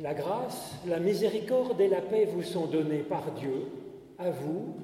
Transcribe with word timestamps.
La 0.00 0.14
grâce, 0.14 0.74
la 0.86 1.00
miséricorde 1.00 1.80
et 1.80 1.88
la 1.88 2.00
paix 2.00 2.24
vous 2.32 2.44
sont 2.44 2.66
données 2.66 2.98
par 2.98 3.32
Dieu, 3.32 3.66
à 4.16 4.30
vous, 4.30 4.74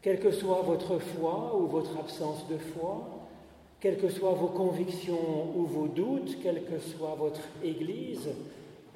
quelle 0.00 0.20
que 0.20 0.30
soit 0.30 0.62
votre 0.62 1.00
foi 1.00 1.58
ou 1.60 1.66
votre 1.66 1.98
absence 1.98 2.46
de 2.48 2.56
foi, 2.56 3.26
quelles 3.80 3.98
que 3.98 4.08
soient 4.08 4.34
vos 4.34 4.46
convictions 4.46 5.56
ou 5.56 5.64
vos 5.64 5.88
doutes, 5.88 6.38
quelle 6.40 6.64
que 6.64 6.78
soit 6.78 7.16
votre 7.16 7.40
Église, 7.64 8.28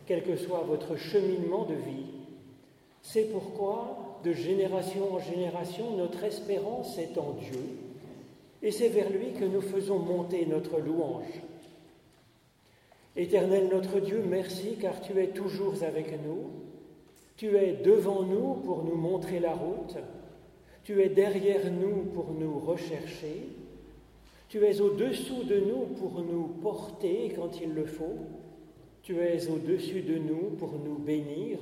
quel 0.06 0.22
que 0.22 0.36
soit 0.36 0.64
votre 0.66 0.96
cheminement 0.96 1.64
de 1.64 1.74
vie. 1.74 2.06
C'est 3.02 3.32
pourquoi, 3.32 4.20
de 4.22 4.32
génération 4.32 5.14
en 5.14 5.18
génération, 5.18 5.96
notre 5.96 6.22
espérance 6.22 6.98
est 6.98 7.18
en 7.18 7.32
Dieu, 7.32 7.60
et 8.62 8.70
c'est 8.70 8.90
vers 8.90 9.10
lui 9.10 9.32
que 9.32 9.44
nous 9.44 9.60
faisons 9.60 9.98
monter 9.98 10.46
notre 10.46 10.78
louange. 10.78 11.42
Éternel 13.14 13.68
notre 13.70 14.00
Dieu, 14.00 14.24
merci 14.26 14.76
car 14.80 15.00
tu 15.02 15.18
es 15.20 15.28
toujours 15.28 15.82
avec 15.82 16.12
nous. 16.24 16.50
Tu 17.36 17.56
es 17.56 17.74
devant 17.74 18.22
nous 18.22 18.54
pour 18.54 18.84
nous 18.84 18.94
montrer 18.94 19.38
la 19.38 19.52
route. 19.52 19.96
Tu 20.82 21.02
es 21.02 21.10
derrière 21.10 21.70
nous 21.70 22.04
pour 22.14 22.32
nous 22.32 22.58
rechercher. 22.58 23.48
Tu 24.48 24.64
es 24.64 24.80
au-dessous 24.80 25.44
de 25.44 25.60
nous 25.60 25.94
pour 25.98 26.22
nous 26.22 26.48
porter 26.62 27.32
quand 27.36 27.60
il 27.60 27.74
le 27.74 27.84
faut. 27.84 28.16
Tu 29.02 29.18
es 29.18 29.48
au-dessus 29.48 30.02
de 30.02 30.16
nous 30.16 30.50
pour 30.58 30.72
nous 30.72 30.96
bénir. 30.96 31.58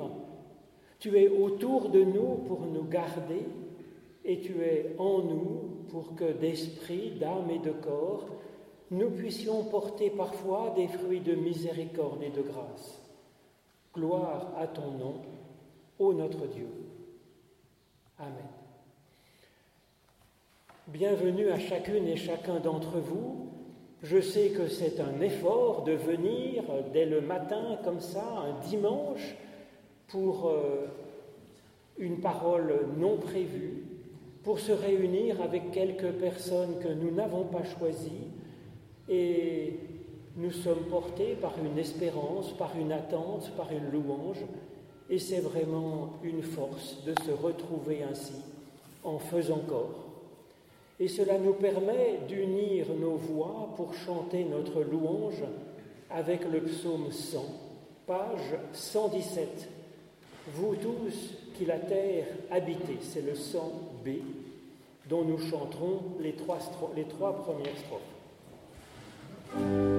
Tu 1.00 1.16
es 1.18 1.28
autour 1.28 1.88
de 1.88 2.04
nous 2.04 2.36
pour 2.46 2.60
nous 2.66 2.84
garder. 2.84 3.46
Et 4.24 4.38
tu 4.40 4.60
es 4.62 4.94
en 4.98 5.18
nous 5.18 5.62
pour 5.88 6.14
que 6.14 6.32
d'esprit, 6.32 7.12
d'âme 7.18 7.50
et 7.50 7.58
de 7.58 7.72
corps, 7.72 8.26
nous 8.90 9.10
puissions 9.10 9.62
porter 9.64 10.10
parfois 10.10 10.72
des 10.74 10.88
fruits 10.88 11.20
de 11.20 11.34
miséricorde 11.34 12.22
et 12.22 12.30
de 12.30 12.42
grâce. 12.42 13.00
Gloire 13.94 14.52
à 14.58 14.66
ton 14.66 14.90
nom, 14.92 15.14
ô 15.98 16.12
notre 16.12 16.46
Dieu. 16.46 16.68
Amen. 18.18 18.32
Bienvenue 20.88 21.50
à 21.50 21.58
chacune 21.58 22.08
et 22.08 22.16
chacun 22.16 22.58
d'entre 22.58 22.98
vous. 22.98 23.46
Je 24.02 24.20
sais 24.20 24.50
que 24.50 24.66
c'est 24.66 24.98
un 24.98 25.20
effort 25.20 25.84
de 25.84 25.92
venir 25.92 26.64
dès 26.92 27.04
le 27.04 27.20
matin 27.20 27.78
comme 27.84 28.00
ça, 28.00 28.24
un 28.38 28.66
dimanche, 28.66 29.36
pour 30.08 30.48
euh, 30.48 30.86
une 31.98 32.20
parole 32.20 32.86
non 32.98 33.18
prévue, 33.18 33.84
pour 34.42 34.58
se 34.58 34.72
réunir 34.72 35.40
avec 35.42 35.70
quelques 35.70 36.12
personnes 36.12 36.78
que 36.80 36.88
nous 36.88 37.12
n'avons 37.12 37.44
pas 37.44 37.62
choisies 37.62 38.26
et 39.10 39.74
nous 40.36 40.52
sommes 40.52 40.84
portés 40.84 41.34
par 41.34 41.54
une 41.62 41.76
espérance, 41.78 42.52
par 42.56 42.78
une 42.78 42.92
attente, 42.92 43.50
par 43.56 43.70
une 43.72 43.90
louange, 43.90 44.44
et 45.10 45.18
c'est 45.18 45.40
vraiment 45.40 46.14
une 46.22 46.42
force 46.42 47.04
de 47.04 47.12
se 47.24 47.32
retrouver 47.32 48.04
ainsi 48.04 48.36
en 49.02 49.18
faisant 49.18 49.60
corps. 49.68 50.06
Et 51.00 51.08
cela 51.08 51.38
nous 51.38 51.54
permet 51.54 52.20
d'unir 52.28 52.86
nos 52.98 53.16
voix 53.16 53.70
pour 53.74 53.92
chanter 53.94 54.44
notre 54.44 54.82
louange 54.82 55.42
avec 56.10 56.44
le 56.50 56.60
psaume 56.60 57.10
100, 57.10 57.44
page 58.06 58.54
117. 58.72 59.68
Vous 60.54 60.76
tous 60.76 61.34
qui 61.56 61.64
la 61.64 61.78
terre 61.78 62.26
habitez, 62.50 62.98
c'est 63.00 63.22
le 63.22 63.32
100b 63.32 64.20
dont 65.08 65.24
nous 65.24 65.38
chanterons 65.38 66.00
les 66.20 66.34
trois, 66.34 66.58
les 66.94 67.04
trois 67.04 67.34
premières 67.34 67.76
strophes. 67.78 68.19
Thank 69.52 69.64
you. 69.64 69.89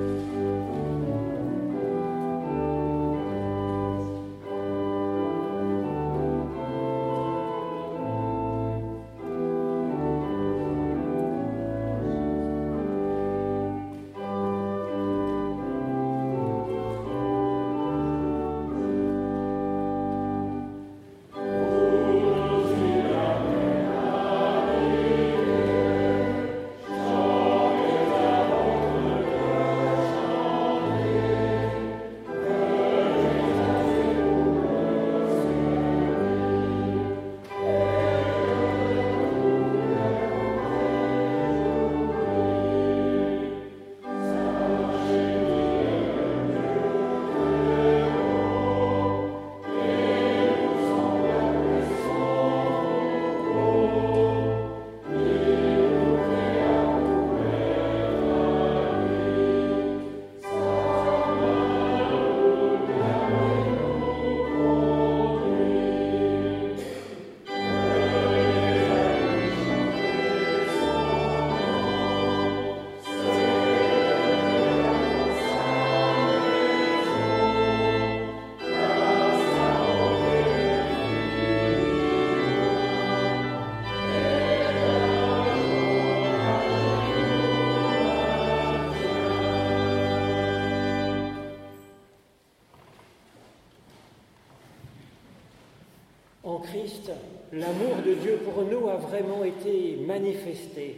Christ, 96.72 97.12
l'amour 97.52 97.98
de 98.06 98.14
Dieu 98.14 98.40
pour 98.46 98.64
nous 98.64 98.88
a 98.88 98.96
vraiment 98.96 99.44
été 99.44 99.98
manifesté. 99.98 100.96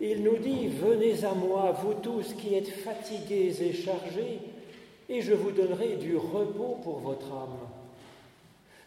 Il 0.00 0.24
nous 0.24 0.36
dit, 0.36 0.66
venez 0.66 1.24
à 1.24 1.32
moi, 1.32 1.72
vous 1.80 1.94
tous 1.94 2.34
qui 2.34 2.54
êtes 2.54 2.68
fatigués 2.68 3.54
et 3.62 3.72
chargés, 3.72 4.40
et 5.08 5.22
je 5.22 5.32
vous 5.32 5.52
donnerai 5.52 5.94
du 5.96 6.16
repos 6.16 6.78
pour 6.82 6.98
votre 6.98 7.32
âme. 7.32 7.68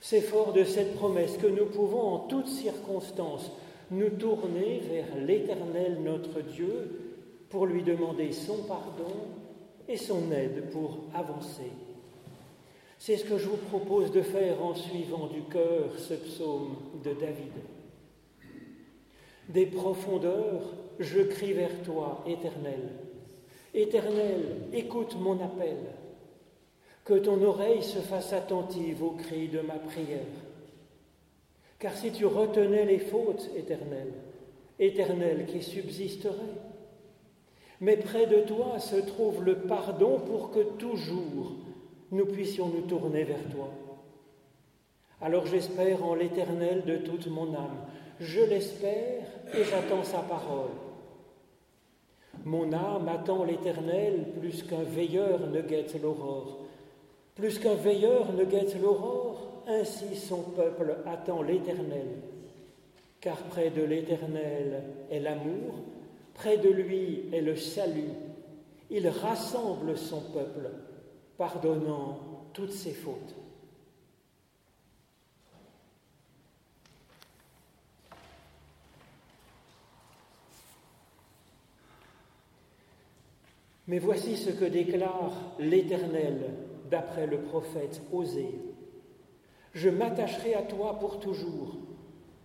C'est 0.02 0.22
fort 0.22 0.52
de 0.52 0.66
cette 0.66 0.96
promesse 0.96 1.38
que 1.38 1.48
nous 1.48 1.68
pouvons 1.68 2.16
en 2.16 2.20
toutes 2.20 2.48
circonstances 2.48 3.50
nous 3.92 4.09
tourner 4.09 4.82
vers 4.90 5.26
l'Éternel 5.26 6.00
notre 6.03 6.42
Dieu 6.42 7.16
pour 7.50 7.66
lui 7.66 7.84
demander 7.84 8.34
son 8.34 8.64
pardon 8.64 9.14
et 9.88 9.98
son 9.98 10.32
aide 10.34 10.70
pour 10.72 10.98
avancer. 11.14 11.72
C'est 13.03 13.17
ce 13.17 13.25
que 13.25 13.39
je 13.39 13.47
vous 13.47 13.57
propose 13.57 14.12
de 14.12 14.22
faire 14.22 14.63
en 14.63 14.75
suivant 14.75 15.25
du 15.25 15.41
cœur 15.41 15.89
ce 15.97 16.13
psaume 16.13 16.75
de 17.03 17.13
David. 17.13 17.51
Des 19.50 19.66
profondeurs, 19.66 20.62
je 21.00 21.22
crie 21.22 21.53
vers 21.53 21.81
toi, 21.81 22.23
Éternel. 22.28 22.91
Éternel, 23.73 24.67
écoute 24.72 25.16
mon 25.19 25.44
appel. 25.44 25.78
Que 27.03 27.16
ton 27.16 27.41
oreille 27.41 27.81
se 27.81 27.97
fasse 27.97 28.34
attentive 28.34 29.02
au 29.02 29.14
cri 29.14 29.47
de 29.47 29.61
ma 29.61 29.79
prière. 29.79 30.22
Car 31.79 31.97
si 31.97 32.11
tu 32.11 32.28
retenais 32.28 32.85
les 32.85 32.99
fautes, 32.99 33.49
Éternel, 33.58 34.14
Éternel 34.78 35.47
qui 35.47 35.64
subsisterait, 35.64 36.35
mais 37.79 37.97
près 37.97 38.28
de 38.28 38.41
toi 38.41 38.78
se 38.78 38.97
trouve 38.97 39.43
le 39.43 39.55
pardon 39.55 40.20
pour 40.20 40.52
que 40.52 40.61
toujours 40.78 41.60
nous 42.11 42.25
puissions 42.25 42.67
nous 42.67 42.81
tourner 42.81 43.23
vers 43.23 43.43
toi. 43.52 43.69
Alors 45.22 45.46
j'espère 45.46 46.03
en 46.03 46.16
l'Éternel 46.16 46.84
de 46.85 46.97
toute 46.97 47.28
mon 47.28 47.53
âme. 47.53 47.78
Je 48.19 48.41
l'espère 48.41 49.23
et 49.53 49.63
j'attends 49.63 50.03
sa 50.03 50.19
parole. 50.19 50.72
Mon 52.43 52.73
âme 52.73 53.08
attend 53.08 53.43
l'Éternel 53.43 54.25
plus 54.40 54.63
qu'un 54.63 54.84
veilleur 54.84 55.47
ne 55.47 55.61
guette 55.61 56.02
l'aurore. 56.02 56.59
Plus 57.35 57.59
qu'un 57.59 57.75
veilleur 57.75 58.34
ne 58.34 58.43
guette 58.43 58.79
l'aurore, 58.81 59.64
ainsi 59.67 60.16
son 60.16 60.41
peuple 60.41 60.97
attend 61.05 61.41
l'Éternel. 61.43 62.07
Car 63.19 63.37
près 63.37 63.69
de 63.69 63.84
l'Éternel 63.84 64.84
est 65.11 65.19
l'amour, 65.19 65.75
près 66.34 66.57
de 66.57 66.69
lui 66.69 67.25
est 67.31 67.41
le 67.41 67.55
salut. 67.55 68.09
Il 68.90 69.07
rassemble 69.07 69.97
son 69.97 70.22
peuple 70.22 70.72
pardonnant 71.41 72.20
toutes 72.53 72.72
ses 72.72 72.93
fautes. 72.93 73.34
Mais 83.88 83.97
voici 83.97 84.38
ce 84.38 84.52
que 84.52 84.66
déclare 84.66 85.32
l'Éternel 85.58 86.53
d'après 86.91 87.26
le 87.26 87.40
prophète 87.40 88.03
Osée. 88.14 88.59
Je 89.73 89.90
m'attacherai 89.90 90.53
à 90.53 90.61
toi 90.61 90.99
pour 90.99 91.20
toujours, 91.20 91.76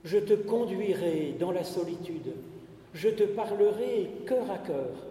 je 0.04 0.16
te 0.16 0.32
conduirai 0.32 1.36
dans 1.38 1.52
la 1.52 1.64
solitude, 1.64 2.32
je 2.94 3.10
te 3.10 3.24
parlerai 3.24 4.10
cœur 4.26 4.50
à 4.50 4.56
cœur, 4.56 5.06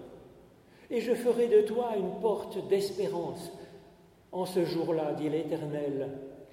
et 0.89 1.01
je 1.01 1.13
ferai 1.13 1.47
de 1.49 1.61
toi 1.61 1.91
une 1.95 2.19
porte 2.19 2.67
d'espérance. 2.67 3.51
En 4.35 4.45
ce 4.45 4.65
jour-là, 4.65 5.13
dit 5.13 5.29
l'Éternel, 5.29 6.09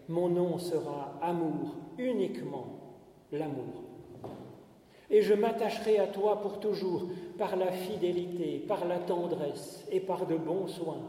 mon 0.08 0.28
nom 0.28 0.56
sera 0.56 1.18
amour, 1.20 1.74
uniquement 1.98 2.66
l'amour. 3.32 3.82
Et 5.10 5.20
je 5.20 5.34
m'attacherai 5.34 5.98
à 5.98 6.06
toi 6.06 6.40
pour 6.40 6.60
toujours 6.60 7.08
par 7.36 7.56
la 7.56 7.72
fidélité, 7.72 8.64
par 8.68 8.84
la 8.84 8.98
tendresse 8.98 9.84
et 9.90 9.98
par 9.98 10.26
de 10.26 10.36
bons 10.36 10.68
soins. 10.68 11.02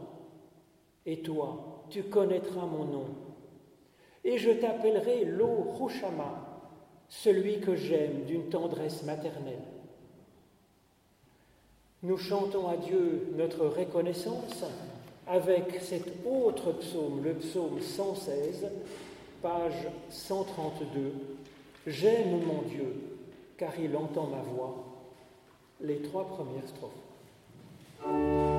Et 1.06 1.18
toi, 1.18 1.84
tu 1.90 2.02
connaîtras 2.02 2.66
mon 2.66 2.84
nom. 2.86 3.06
Et 4.24 4.36
je 4.36 4.50
t'appellerai 4.50 5.26
Lo 5.26 5.70
Rushama, 5.78 6.64
celui 7.08 7.60
que 7.60 7.76
j'aime 7.76 8.24
d'une 8.24 8.48
tendresse 8.48 9.04
maternelle. 9.04 9.62
Nous 12.02 12.16
chantons 12.18 12.66
à 12.66 12.76
Dieu 12.76 13.28
notre 13.36 13.64
reconnaissance 13.64 14.64
avec 15.26 15.80
cet 15.80 16.06
autre 16.26 16.72
psaume, 16.72 17.22
le 17.24 17.34
psaume 17.34 17.80
116, 17.80 18.66
page 19.42 19.88
132. 20.10 21.12
J'aime 21.86 22.44
mon 22.46 22.62
Dieu, 22.62 22.94
car 23.56 23.72
il 23.78 23.96
entend 23.96 24.26
ma 24.26 24.42
voix. 24.42 24.84
Les 25.80 26.00
trois 26.02 26.26
premières 26.26 26.68
strophes. 26.68 28.53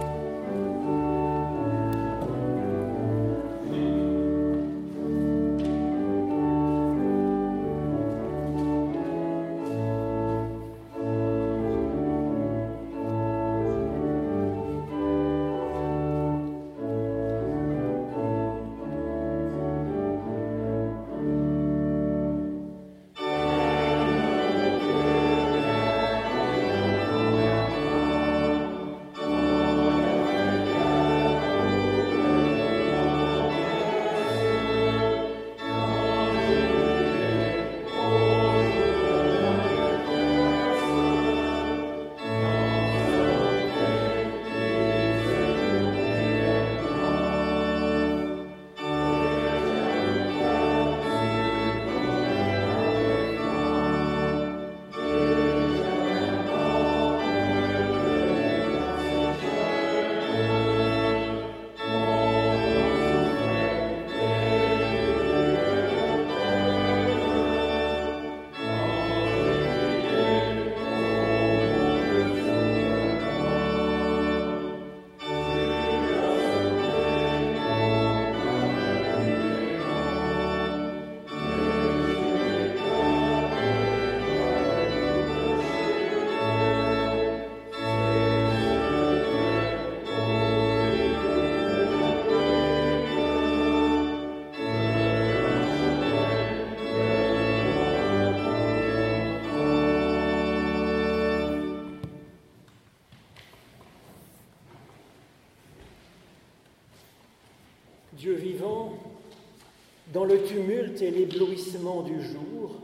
Dans 110.14 110.26
le 110.26 110.44
tumulte 110.44 111.02
et 111.02 111.12
l'éblouissement 111.12 112.02
du 112.02 112.22
jour, 112.22 112.76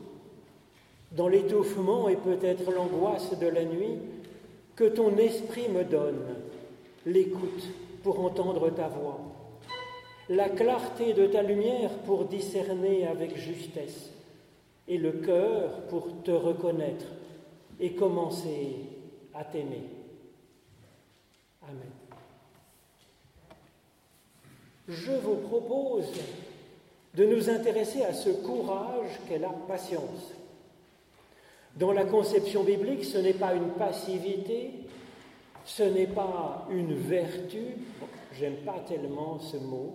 dans 1.12 1.28
l'étouffement 1.28 2.10
et 2.10 2.16
peut-être 2.16 2.72
l'angoisse 2.72 3.38
de 3.38 3.48
la 3.48 3.66
nuit, 3.66 3.98
que 4.76 4.86
ton 4.86 5.18
esprit 5.18 5.70
me 5.70 5.84
donne 5.84 6.24
l'écoute 7.06 7.68
pour 8.04 8.20
entendre 8.24 8.70
ta 8.72 8.88
voix, 8.88 9.20
la 10.30 10.50
clarté 10.50 11.14
de 11.14 11.28
ta 11.28 11.44
lumière 11.44 11.92
pour 12.06 12.26
discerner 12.26 13.06
avec 13.06 13.38
justesse, 13.38 14.12
et 14.88 14.98
le 14.98 15.12
cœur 15.12 15.82
pour 15.90 16.24
te 16.24 16.32
reconnaître 16.32 17.06
et 17.80 17.94
commencer 17.94 18.76
à 19.34 19.44
t'aimer. 19.44 19.84
Amen 21.64 22.01
je 24.92 25.12
vous 25.12 25.36
propose 25.36 26.12
de 27.16 27.26
nous 27.26 27.50
intéresser 27.50 28.04
à 28.04 28.14
ce 28.14 28.30
courage 28.30 29.20
qu'est 29.28 29.40
la 29.40 29.50
patience. 29.68 30.34
Dans 31.78 31.94
la 31.94 32.04
conception 32.04 32.64
biblique, 32.64 33.06
ce 33.06 33.18
n'est 33.18 33.34
pas 33.34 33.54
une 33.54 33.70
passivité, 33.70 34.72
ce 35.64 35.84
n'est 35.84 36.08
pas 36.08 36.68
une 36.70 36.94
vertu, 36.94 37.64
j'aime 38.38 38.58
pas 38.66 38.80
tellement 38.88 39.40
ce 39.40 39.58
mot, 39.58 39.94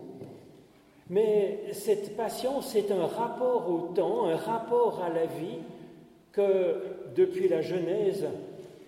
mais 1.11 1.61
cette 1.73 2.17
patience, 2.17 2.71
c'est 2.73 2.91
un 2.91 3.07
rapport 3.07 3.71
au 3.71 3.93
temps, 3.95 4.26
un 4.26 4.37
rapport 4.37 5.03
à 5.03 5.11
la 5.11 5.26
vie 5.26 5.59
que, 6.33 6.83
depuis 7.15 7.49
la 7.49 7.61
Genèse, 7.61 8.26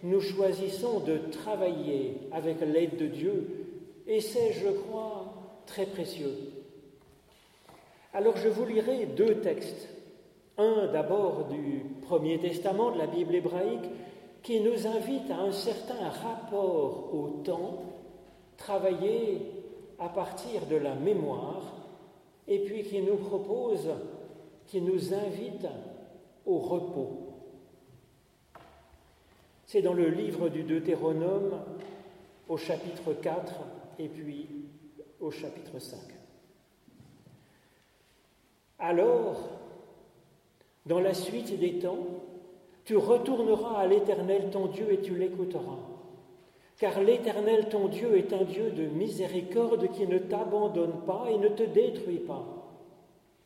nous 0.02 0.20
choisissons 0.20 1.00
de 1.00 1.18
travailler 1.30 2.14
avec 2.32 2.60
l'aide 2.60 2.96
de 2.96 3.06
Dieu. 3.06 3.66
Et 4.06 4.20
c'est, 4.20 4.52
je 4.52 4.68
crois, 4.68 5.27
très 5.68 5.86
précieux. 5.86 6.34
Alors 8.12 8.36
je 8.36 8.48
vous 8.48 8.64
lirai 8.64 9.06
deux 9.06 9.40
textes. 9.40 9.88
Un 10.56 10.88
d'abord 10.88 11.44
du 11.44 11.84
Premier 12.02 12.38
Testament, 12.40 12.90
de 12.90 12.98
la 12.98 13.06
Bible 13.06 13.34
hébraïque, 13.36 13.88
qui 14.42 14.60
nous 14.60 14.86
invite 14.86 15.30
à 15.30 15.38
un 15.38 15.52
certain 15.52 16.08
rapport 16.08 17.14
au 17.14 17.42
temps, 17.44 17.82
travaillé 18.56 19.42
à 20.00 20.08
partir 20.08 20.66
de 20.66 20.76
la 20.76 20.94
mémoire, 20.94 21.62
et 22.48 22.58
puis 22.60 22.82
qui 22.82 23.02
nous 23.02 23.16
propose, 23.16 23.88
qui 24.66 24.80
nous 24.80 25.14
invite 25.14 25.66
au 26.46 26.58
repos. 26.58 27.28
C'est 29.66 29.82
dans 29.82 29.92
le 29.92 30.08
livre 30.08 30.48
du 30.48 30.62
Deutéronome 30.62 31.60
au 32.48 32.56
chapitre 32.56 33.12
4 33.12 33.52
et 33.98 34.08
puis 34.08 34.57
au 35.20 35.30
chapitre 35.30 35.78
5. 35.78 35.98
Alors, 38.78 39.50
dans 40.86 41.00
la 41.00 41.14
suite 41.14 41.58
des 41.58 41.78
temps, 41.78 42.06
tu 42.84 42.96
retourneras 42.96 43.80
à 43.80 43.86
l'Éternel 43.86 44.50
ton 44.50 44.66
Dieu 44.66 44.92
et 44.92 45.00
tu 45.00 45.14
l'écouteras. 45.14 45.78
Car 46.78 47.00
l'Éternel 47.02 47.68
ton 47.68 47.88
Dieu 47.88 48.16
est 48.16 48.32
un 48.32 48.44
Dieu 48.44 48.70
de 48.70 48.86
miséricorde 48.86 49.90
qui 49.90 50.06
ne 50.06 50.18
t'abandonne 50.18 51.00
pas 51.04 51.26
et 51.30 51.36
ne 51.36 51.48
te 51.48 51.64
détruit 51.64 52.20
pas. 52.20 52.44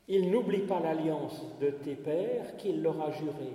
Il 0.06 0.30
n'oublie 0.30 0.66
pas 0.66 0.80
l'alliance 0.80 1.42
de 1.60 1.70
tes 1.70 1.94
pères 1.94 2.56
qu'il 2.58 2.82
leur 2.82 3.00
a 3.00 3.10
jurée. 3.10 3.54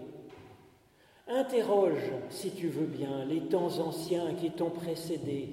Interroge, 1.28 2.12
si 2.30 2.52
tu 2.52 2.70
veux 2.70 2.86
bien, 2.86 3.26
les 3.26 3.42
temps 3.42 3.80
anciens 3.80 4.34
qui 4.34 4.50
t'ont 4.50 4.72
précédé 4.72 5.50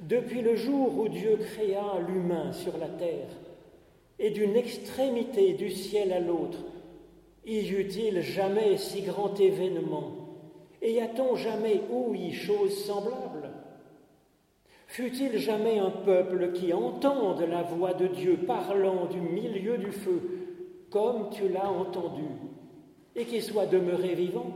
Depuis 0.00 0.42
le 0.42 0.56
jour 0.56 0.98
où 0.98 1.08
Dieu 1.08 1.38
créa 1.38 2.00
l'humain 2.06 2.52
sur 2.52 2.76
la 2.76 2.88
terre, 2.88 3.28
et 4.18 4.30
d'une 4.30 4.56
extrémité 4.56 5.54
du 5.54 5.70
ciel 5.70 6.12
à 6.12 6.20
l'autre, 6.20 6.58
y 7.46 7.66
eut-il 7.68 8.20
jamais 8.20 8.76
si 8.76 9.02
grand 9.02 9.38
événement 9.40 10.12
Et 10.82 11.00
a-t-on 11.00 11.36
jamais 11.36 11.80
ouï 11.90 12.32
chose 12.32 12.84
semblable? 12.84 13.50
Fut-il 14.86 15.38
jamais 15.38 15.78
un 15.78 15.90
peuple 15.90 16.52
qui 16.52 16.72
entende 16.72 17.40
la 17.40 17.62
voix 17.62 17.94
de 17.94 18.06
Dieu 18.06 18.38
parlant 18.46 19.06
du 19.06 19.20
milieu 19.20 19.78
du 19.78 19.92
feu, 19.92 20.20
comme 20.90 21.30
tu 21.30 21.48
l'as 21.48 21.70
entendu, 21.70 22.24
et 23.14 23.24
qui 23.24 23.42
soit 23.42 23.66
demeuré 23.66 24.14
vivant? 24.14 24.52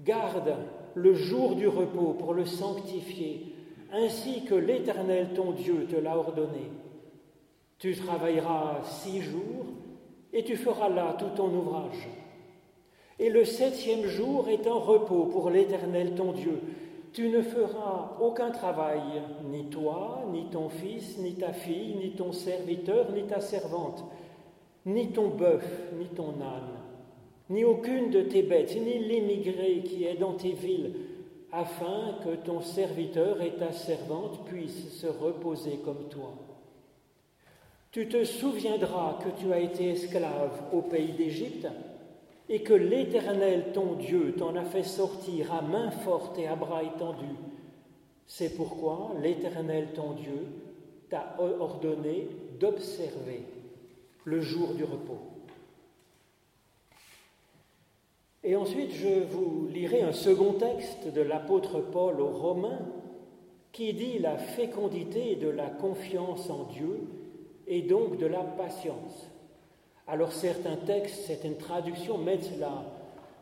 Garde 0.00 0.56
le 0.94 1.14
jour 1.14 1.54
du 1.54 1.68
repos 1.68 2.14
pour 2.18 2.34
le 2.34 2.44
sanctifier, 2.44 3.54
ainsi 3.92 4.44
que 4.44 4.54
l'Éternel 4.54 5.30
ton 5.34 5.52
Dieu 5.52 5.86
te 5.88 5.96
l'a 5.96 6.16
ordonné. 6.16 6.70
Tu 7.78 7.94
travailleras 7.94 8.82
six 8.84 9.22
jours 9.22 9.66
et 10.32 10.44
tu 10.44 10.56
feras 10.56 10.88
là 10.88 11.16
tout 11.18 11.30
ton 11.36 11.48
ouvrage. 11.48 12.08
Et 13.18 13.28
le 13.28 13.44
septième 13.44 14.06
jour 14.06 14.48
est 14.48 14.66
un 14.66 14.74
repos 14.74 15.26
pour 15.26 15.50
l'Éternel 15.50 16.14
ton 16.14 16.32
Dieu. 16.32 16.60
Tu 17.12 17.28
ne 17.28 17.42
feras 17.42 18.16
aucun 18.20 18.50
travail, 18.50 19.02
ni 19.50 19.68
toi, 19.68 20.22
ni 20.30 20.48
ton 20.50 20.68
fils, 20.68 21.18
ni 21.18 21.34
ta 21.34 21.52
fille, 21.52 21.96
ni 21.96 22.12
ton 22.12 22.32
serviteur, 22.32 23.10
ni 23.12 23.24
ta 23.24 23.40
servante, 23.40 24.04
ni 24.86 25.10
ton 25.10 25.28
bœuf, 25.28 25.64
ni 25.98 26.06
ton 26.06 26.34
âne, 26.40 26.79
ni 27.50 27.64
aucune 27.64 28.10
de 28.10 28.22
tes 28.22 28.42
bêtes, 28.42 28.76
ni 28.76 28.98
l'immigré 29.00 29.82
qui 29.84 30.04
est 30.04 30.14
dans 30.14 30.34
tes 30.34 30.52
villes, 30.52 30.92
afin 31.52 32.14
que 32.24 32.36
ton 32.36 32.60
serviteur 32.60 33.42
et 33.42 33.56
ta 33.56 33.72
servante 33.72 34.46
puissent 34.46 34.92
se 34.94 35.08
reposer 35.08 35.80
comme 35.84 36.08
toi. 36.08 36.32
Tu 37.90 38.08
te 38.08 38.22
souviendras 38.22 39.18
que 39.24 39.40
tu 39.40 39.52
as 39.52 39.58
été 39.58 39.90
esclave 39.90 40.62
au 40.72 40.80
pays 40.80 41.12
d'Égypte 41.12 41.66
et 42.48 42.62
que 42.62 42.74
l'Éternel, 42.74 43.72
ton 43.74 43.94
Dieu, 43.94 44.34
t'en 44.38 44.54
a 44.54 44.62
fait 44.62 44.84
sortir 44.84 45.52
à 45.52 45.60
main 45.60 45.90
forte 45.90 46.38
et 46.38 46.46
à 46.46 46.54
bras 46.54 46.84
étendus. 46.84 47.36
C'est 48.28 48.56
pourquoi 48.56 49.12
l'Éternel, 49.20 49.88
ton 49.92 50.12
Dieu, 50.12 50.46
t'a 51.08 51.36
ordonné 51.38 52.28
d'observer 52.60 53.42
le 54.24 54.40
jour 54.40 54.74
du 54.74 54.84
repos. 54.84 55.29
Et 58.42 58.56
ensuite, 58.56 58.92
je 58.92 59.22
vous 59.30 59.68
lirai 59.68 60.00
un 60.00 60.12
second 60.12 60.54
texte 60.54 61.12
de 61.12 61.20
l'apôtre 61.20 61.80
Paul 61.80 62.20
aux 62.20 62.30
Romains 62.30 62.80
qui 63.72 63.92
dit 63.92 64.18
la 64.18 64.36
fécondité 64.36 65.36
de 65.36 65.48
la 65.48 65.66
confiance 65.66 66.48
en 66.48 66.64
Dieu 66.64 67.00
et 67.66 67.82
donc 67.82 68.16
de 68.16 68.26
la 68.26 68.42
patience. 68.42 69.30
Alors 70.06 70.32
certains 70.32 70.76
textes, 70.76 71.26
certaines 71.26 71.56
traductions 71.56 72.18
mettent, 72.18 72.50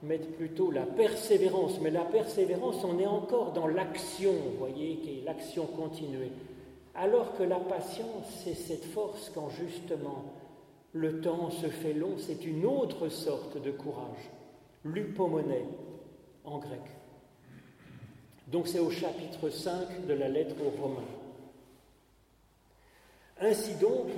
mettent 0.02 0.36
plutôt 0.36 0.70
la 0.70 0.82
persévérance, 0.82 1.80
mais 1.80 1.90
la 1.90 2.04
persévérance, 2.04 2.84
on 2.84 2.98
est 2.98 3.06
encore 3.06 3.52
dans 3.52 3.66
l'action, 3.66 4.32
vous 4.32 4.58
voyez, 4.58 4.96
qui 4.96 5.20
est 5.20 5.24
l'action 5.24 5.64
continuée. 5.64 6.32
Alors 6.94 7.36
que 7.36 7.44
la 7.44 7.60
patience, 7.60 8.26
c'est 8.44 8.54
cette 8.54 8.84
force 8.84 9.30
quand 9.34 9.48
justement 9.48 10.24
le 10.92 11.20
temps 11.20 11.50
se 11.50 11.68
fait 11.68 11.94
long, 11.94 12.16
c'est 12.18 12.44
une 12.44 12.66
autre 12.66 13.08
sorte 13.08 13.62
de 13.62 13.70
courage, 13.70 14.30
l'upomoné 14.84 15.64
en 16.44 16.58
grec. 16.58 16.80
Donc 18.48 18.68
c'est 18.68 18.78
au 18.78 18.90
chapitre 18.90 19.50
5 19.50 20.06
de 20.06 20.14
la 20.14 20.28
lettre 20.28 20.54
aux 20.64 20.80
Romains. 20.80 21.02
Ainsi 23.40 23.74
donc, 23.74 24.08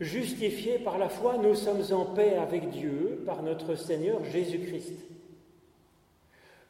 justifiés 0.00 0.78
par 0.78 0.98
la 0.98 1.08
foi, 1.08 1.36
nous 1.38 1.54
sommes 1.54 1.82
en 1.92 2.06
paix 2.06 2.36
avec 2.36 2.70
Dieu 2.70 3.22
par 3.26 3.42
notre 3.42 3.74
Seigneur 3.74 4.24
Jésus-Christ. 4.24 4.94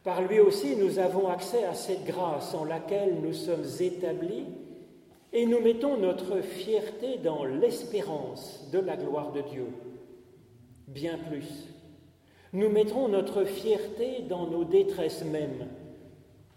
Par 0.04 0.22
lui 0.22 0.38
aussi, 0.38 0.76
nous 0.76 0.98
avons 0.98 1.28
accès 1.28 1.64
à 1.64 1.74
cette 1.74 2.04
grâce 2.04 2.54
en 2.54 2.64
laquelle 2.64 3.16
nous 3.20 3.32
sommes 3.32 3.64
établis 3.80 4.44
et 5.32 5.46
nous 5.46 5.60
mettons 5.60 5.96
notre 5.96 6.40
fierté 6.40 7.18
dans 7.18 7.44
l'espérance 7.44 8.68
de 8.72 8.78
la 8.78 8.96
gloire 8.96 9.32
de 9.32 9.40
Dieu. 9.40 9.66
Bien 10.86 11.18
plus, 11.18 11.66
nous 12.52 12.68
mettrons 12.68 13.08
notre 13.08 13.44
fierté 13.44 14.22
dans 14.28 14.46
nos 14.46 14.64
détresses 14.64 15.24
mêmes, 15.24 15.68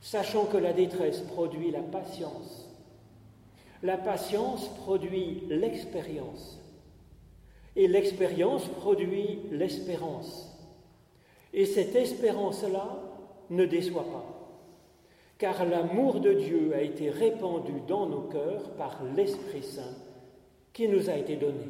sachant 0.02 0.46
que 0.46 0.58
la 0.58 0.74
détresse 0.74 1.20
produit 1.22 1.72
la 1.72 1.82
patience 1.82 2.70
la 3.84 3.98
patience 3.98 4.68
produit 4.80 5.44
l'expérience. 5.50 6.60
Et 7.76 7.88
l'expérience 7.88 8.68
produit 8.68 9.40
l'espérance. 9.52 10.48
Et 11.54 11.66
cette 11.66 11.96
espérance-là 11.96 13.00
ne 13.50 13.66
déçoit 13.66 14.04
pas, 14.04 14.26
car 15.38 15.66
l'amour 15.66 16.20
de 16.20 16.34
Dieu 16.34 16.74
a 16.76 16.82
été 16.82 17.10
répandu 17.10 17.74
dans 17.88 18.06
nos 18.06 18.22
cœurs 18.22 18.70
par 18.72 19.02
l'Esprit 19.16 19.64
Saint 19.64 19.96
qui 20.74 20.88
nous 20.88 21.10
a 21.10 21.16
été 21.16 21.36
donné. 21.36 21.66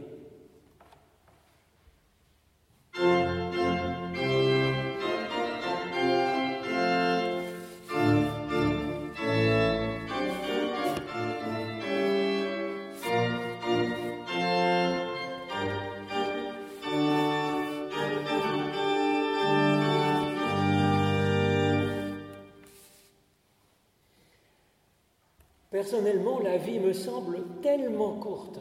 Personnellement, 25.90 26.38
la 26.38 26.58
vie 26.58 26.78
me 26.78 26.94
semble 26.94 27.40
tellement 27.64 28.14
courte. 28.20 28.60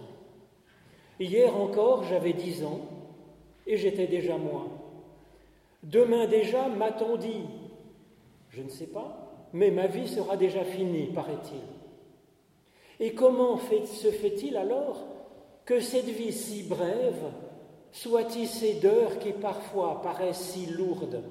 Hier 1.20 1.54
encore, 1.54 2.04
j'avais 2.04 2.32
dix 2.32 2.64
ans 2.64 2.80
et 3.66 3.76
j'étais 3.76 4.06
déjà 4.06 4.38
moi. 4.38 4.64
Demain 5.82 6.26
déjà, 6.26 6.68
m'a-t-on 6.68 7.18
dit? 7.18 7.42
Je 8.49 8.62
ne 8.62 8.70
sais 8.70 8.87
pas, 8.87 9.47
mais 9.52 9.70
ma 9.70 9.87
vie 9.87 10.08
sera 10.08 10.38
déjà 10.38 10.64
finie, 10.64 11.08
paraît-il. 11.08 11.61
Et 13.04 13.12
comment 13.12 13.58
se 13.58 14.11
fait-il 14.11 14.56
alors 14.56 15.04
que 15.66 15.80
cette 15.80 16.06
vie 16.08 16.32
si 16.32 16.62
brève 16.62 17.30
soit 17.92 18.25
tissée 18.25 18.80
d'heures 18.80 19.18
qui 19.18 19.32
parfois 19.32 20.00
paraissent 20.00 20.54
si 20.54 20.64
lourdes, 20.64 21.23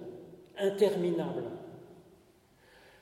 interminables? 0.60 1.46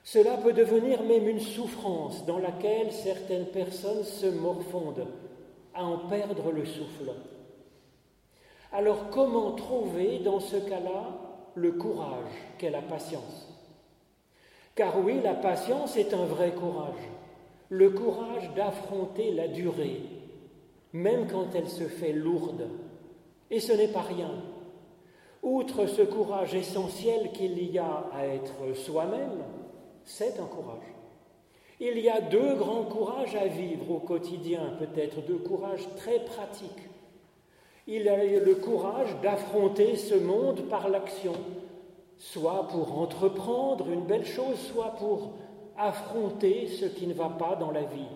Cela 0.05 0.38
peut 0.38 0.53
devenir 0.53 1.01
même 1.01 1.27
une 1.27 1.39
souffrance 1.39 2.27
dans 2.27 2.38
laquelle 2.38 2.91
certaines 2.91 3.47
personnes 3.47 4.03
se 4.03 4.27
morfondent 4.27 5.07
à 5.74 5.83
en 5.83 5.97
perdre 5.97 6.51
le 6.51 6.63
souffle. 6.63 7.12
Alors 8.71 9.09
comment 9.09 9.53
trouver 9.53 10.19
dans 10.19 10.39
ce 10.39 10.57
cas-là 10.57 11.07
le 11.55 11.71
courage 11.71 12.31
qu'est 12.59 12.69
la 12.69 12.83
patience? 12.83 13.50
Car 14.75 15.03
oui, 15.03 15.21
la 15.24 15.33
patience 15.33 15.97
est 15.97 16.13
un 16.13 16.25
vrai 16.25 16.51
courage, 16.51 17.09
le 17.69 17.89
courage 17.89 18.53
d'affronter 18.55 19.31
la 19.31 19.47
durée, 19.47 20.03
même 20.93 21.25
quand 21.25 21.55
elle 21.55 21.69
se 21.69 21.85
fait 21.85 22.13
lourde. 22.13 22.69
Et 23.50 23.59
ce 23.59 23.74
n'est 23.74 23.88
pas 23.88 24.01
rien. 24.01 24.31
Outre 25.41 25.88
ce 25.88 26.03
courage 26.03 26.53
essentiel 26.53 27.31
qu'il 27.31 27.57
y 27.71 27.79
a 27.79 28.05
à 28.13 28.27
être 28.27 28.75
soi-même, 28.75 29.43
c'est 30.05 30.39
un 30.39 30.45
courage. 30.45 30.95
Il 31.79 32.00
y 32.00 32.09
a 32.09 32.21
deux 32.21 32.55
grands 32.55 32.83
courages 32.83 33.35
à 33.35 33.47
vivre 33.47 33.91
au 33.91 34.00
quotidien, 34.00 34.74
peut-être 34.79 35.21
deux 35.25 35.38
courages 35.38 35.88
très 35.97 36.24
pratiques. 36.24 36.89
Il 37.88 38.03
y 38.03 38.09
a 38.09 38.39
le 38.39 38.55
courage 38.55 39.15
d'affronter 39.21 39.95
ce 39.95 40.15
monde 40.15 40.62
par 40.69 40.88
l'action, 40.89 41.33
soit 42.17 42.67
pour 42.69 42.97
entreprendre 42.97 43.89
une 43.91 44.05
belle 44.05 44.25
chose, 44.25 44.57
soit 44.57 44.95
pour 44.97 45.33
affronter 45.77 46.67
ce 46.67 46.85
qui 46.85 47.07
ne 47.07 47.13
va 47.13 47.29
pas 47.29 47.55
dans 47.55 47.71
la 47.71 47.83
vie, 47.83 48.07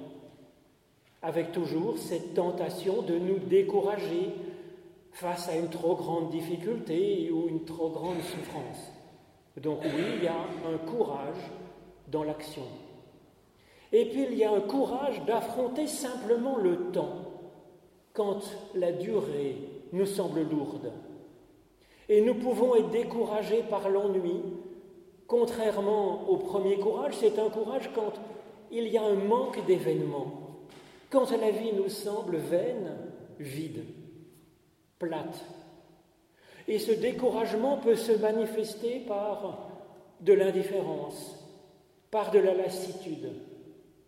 avec 1.21 1.51
toujours 1.51 1.97
cette 1.97 2.33
tentation 2.33 3.01
de 3.01 3.17
nous 3.17 3.39
décourager 3.39 4.31
face 5.11 5.49
à 5.49 5.57
une 5.57 5.69
trop 5.69 5.95
grande 5.95 6.29
difficulté 6.29 7.29
ou 7.29 7.49
une 7.49 7.65
trop 7.65 7.89
grande 7.89 8.21
souffrance. 8.21 8.93
Donc 9.57 9.79
oui, 9.83 10.03
il 10.17 10.23
y 10.23 10.27
a 10.27 10.33
un 10.33 10.77
courage 10.77 11.51
dans 12.11 12.23
l'action. 12.23 12.63
Et 13.91 14.05
puis 14.05 14.25
il 14.29 14.37
y 14.37 14.43
a 14.43 14.51
un 14.51 14.61
courage 14.61 15.21
d'affronter 15.25 15.87
simplement 15.87 16.57
le 16.57 16.91
temps 16.91 17.29
quand 18.13 18.41
la 18.75 18.91
durée 18.91 19.57
nous 19.91 20.05
semble 20.05 20.41
lourde. 20.41 20.91
Et 22.07 22.21
nous 22.21 22.35
pouvons 22.35 22.75
être 22.75 22.89
découragés 22.89 23.63
par 23.69 23.89
l'ennui. 23.89 24.41
Contrairement 25.27 26.27
au 26.27 26.37
premier 26.37 26.77
courage, 26.79 27.13
c'est 27.19 27.37
un 27.37 27.49
courage 27.49 27.91
quand 27.93 28.13
il 28.71 28.87
y 28.87 28.97
a 28.97 29.03
un 29.03 29.15
manque 29.15 29.63
d'événements, 29.65 30.59
quand 31.09 31.31
la 31.31 31.51
vie 31.51 31.73
nous 31.73 31.89
semble 31.89 32.37
vaine, 32.37 32.97
vide, 33.39 33.83
plate. 34.97 35.43
Et 36.67 36.77
ce 36.77 36.91
découragement 36.91 37.77
peut 37.77 37.95
se 37.95 38.11
manifester 38.11 38.99
par 39.07 39.69
de 40.21 40.33
l'indifférence, 40.33 41.38
par 42.11 42.31
de 42.31 42.39
la 42.39 42.53
lassitude, 42.53 43.31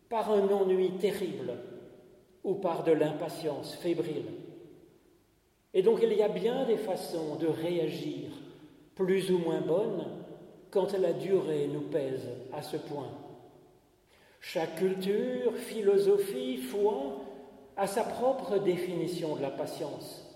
par 0.10 0.32
un 0.32 0.48
ennui 0.50 0.92
terrible 1.00 1.54
ou 2.44 2.56
par 2.56 2.84
de 2.84 2.92
l'impatience 2.92 3.76
fébrile. 3.76 4.26
Et 5.74 5.82
donc 5.82 6.00
il 6.04 6.14
y 6.14 6.22
a 6.22 6.28
bien 6.28 6.66
des 6.66 6.78
façons 6.78 7.36
de 7.36 7.48
réagir, 7.48 8.30
plus 8.96 9.32
ou 9.32 9.38
moins 9.38 9.62
bonnes, 9.62 10.06
quand 10.70 10.94
la 10.94 11.14
durée 11.14 11.68
nous 11.68 11.82
pèse 11.82 12.28
à 12.54 12.62
ce 12.62 12.78
point. 12.78 13.12
Chaque 14.40 14.78
culture, 14.78 15.56
philosophie, 15.56 16.58
foi 16.58 17.22
a 17.78 17.88
sa 17.88 18.04
propre 18.04 18.58
définition 18.58 19.36
de 19.36 19.42
la 19.42 19.52
patience. 19.52 20.28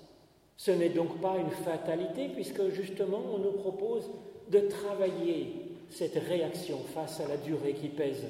Ce 0.57 0.71
n'est 0.71 0.89
donc 0.89 1.19
pas 1.19 1.37
une 1.37 1.51
fatalité 1.51 2.29
puisque 2.29 2.69
justement 2.69 3.21
on 3.33 3.39
nous 3.39 3.51
propose 3.51 4.09
de 4.49 4.59
travailler 4.59 5.64
cette 5.95 6.15
réaction 6.15 6.77
face 6.93 7.21
à 7.21 7.27
la 7.27 7.37
durée 7.37 7.73
qui 7.73 7.87
pèse. 7.87 8.25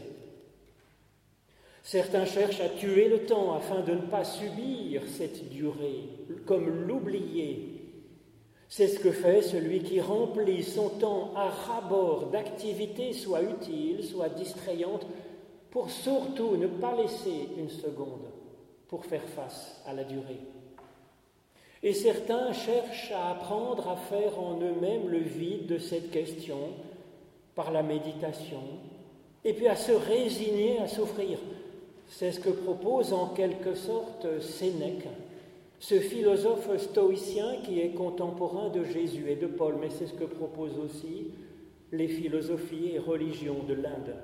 Certains 1.82 2.26
cherchent 2.26 2.62
à 2.62 2.70
tuer 2.70 3.10
le 3.10 3.26
temps 3.26 3.56
afin 3.56 3.82
de 3.82 3.94
ne 3.94 4.02
pas 4.02 4.24
subir 4.24 5.02
cette 5.08 5.50
durée, 5.50 6.04
comme 6.46 6.88
l'oublier. 6.88 7.92
C'est 8.70 8.88
ce 8.88 9.00
que 9.00 9.12
fait 9.12 9.42
celui 9.42 9.82
qui 9.82 10.00
remplit 10.00 10.62
son 10.62 10.90
temps 10.90 11.32
à 11.36 11.50
rabord 11.50 12.28
d'activités 12.28 13.14
soit 13.14 13.42
utiles, 13.42 14.04
soit 14.04 14.30
distrayantes, 14.30 15.08
pour 15.72 15.90
surtout 15.90 16.58
ne 16.58 16.68
pas 16.68 16.96
laisser 16.96 17.50
une 17.58 17.70
seconde 17.70 18.28
pour 18.88 19.06
faire 19.06 19.28
face 19.30 19.82
à 19.88 19.94
la 19.94 20.04
durée. 20.04 20.40
Et 21.82 21.94
certains 21.94 22.54
cherchent 22.54 23.12
à 23.12 23.32
apprendre 23.32 23.90
à 23.90 23.96
faire 23.96 24.40
en 24.40 24.60
eux-mêmes 24.62 25.10
le 25.10 25.20
vide 25.20 25.66
de 25.66 25.78
cette 25.80 26.12
question 26.12 26.60
par 27.56 27.72
la 27.72 27.84
méditation, 27.84 28.62
et 29.44 29.54
puis 29.54 29.68
à 29.68 29.76
se 29.76 29.92
résigner 29.92 30.80
à 30.80 30.88
souffrir. 30.88 31.40
C'est 32.08 32.32
ce 32.32 32.40
que 32.40 32.50
propose 32.50 33.14
en 33.14 33.30
quelque 33.30 33.74
sorte 33.74 34.42
Sénèque, 34.42 35.08
ce 35.80 36.00
philosophe 36.00 36.78
stoïcien 36.78 37.58
qui 37.64 37.80
est 37.80 37.92
contemporain 37.92 38.70
de 38.70 38.84
Jésus 38.84 39.26
et 39.30 39.36
de 39.36 39.48
Paul, 39.48 39.76
mais 39.80 39.90
c'est 39.90 40.08
ce 40.08 40.14
que 40.14 40.26
proposent 40.26 40.80
aussi 40.80 41.32
les 41.92 42.08
philosophies 42.08 42.92
et 42.94 43.00
religions 43.00 43.64
de 43.68 43.74
l'Inde. 43.74 44.16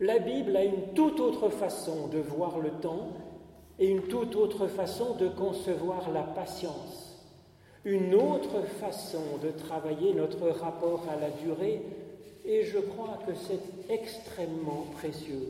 La 0.00 0.18
Bible 0.18 0.56
a 0.56 0.64
une 0.64 0.92
toute 0.94 1.20
autre 1.20 1.48
façon 1.48 2.08
de 2.08 2.18
voir 2.18 2.58
le 2.58 2.70
temps 2.70 3.08
et 3.78 3.88
une 3.88 4.02
toute 4.02 4.36
autre 4.36 4.66
façon 4.66 5.14
de 5.14 5.28
concevoir 5.28 6.10
la 6.10 6.22
patience, 6.22 7.13
une 7.84 8.14
autre 8.14 8.62
façon 8.80 9.38
de 9.42 9.50
travailler 9.50 10.14
notre 10.14 10.48
rapport 10.48 11.04
à 11.10 11.20
la 11.20 11.30
durée, 11.30 11.82
et 12.46 12.64
je 12.64 12.78
crois 12.78 13.18
que 13.26 13.34
c'est 13.34 13.92
extrêmement 13.92 14.86
précieux 14.94 15.48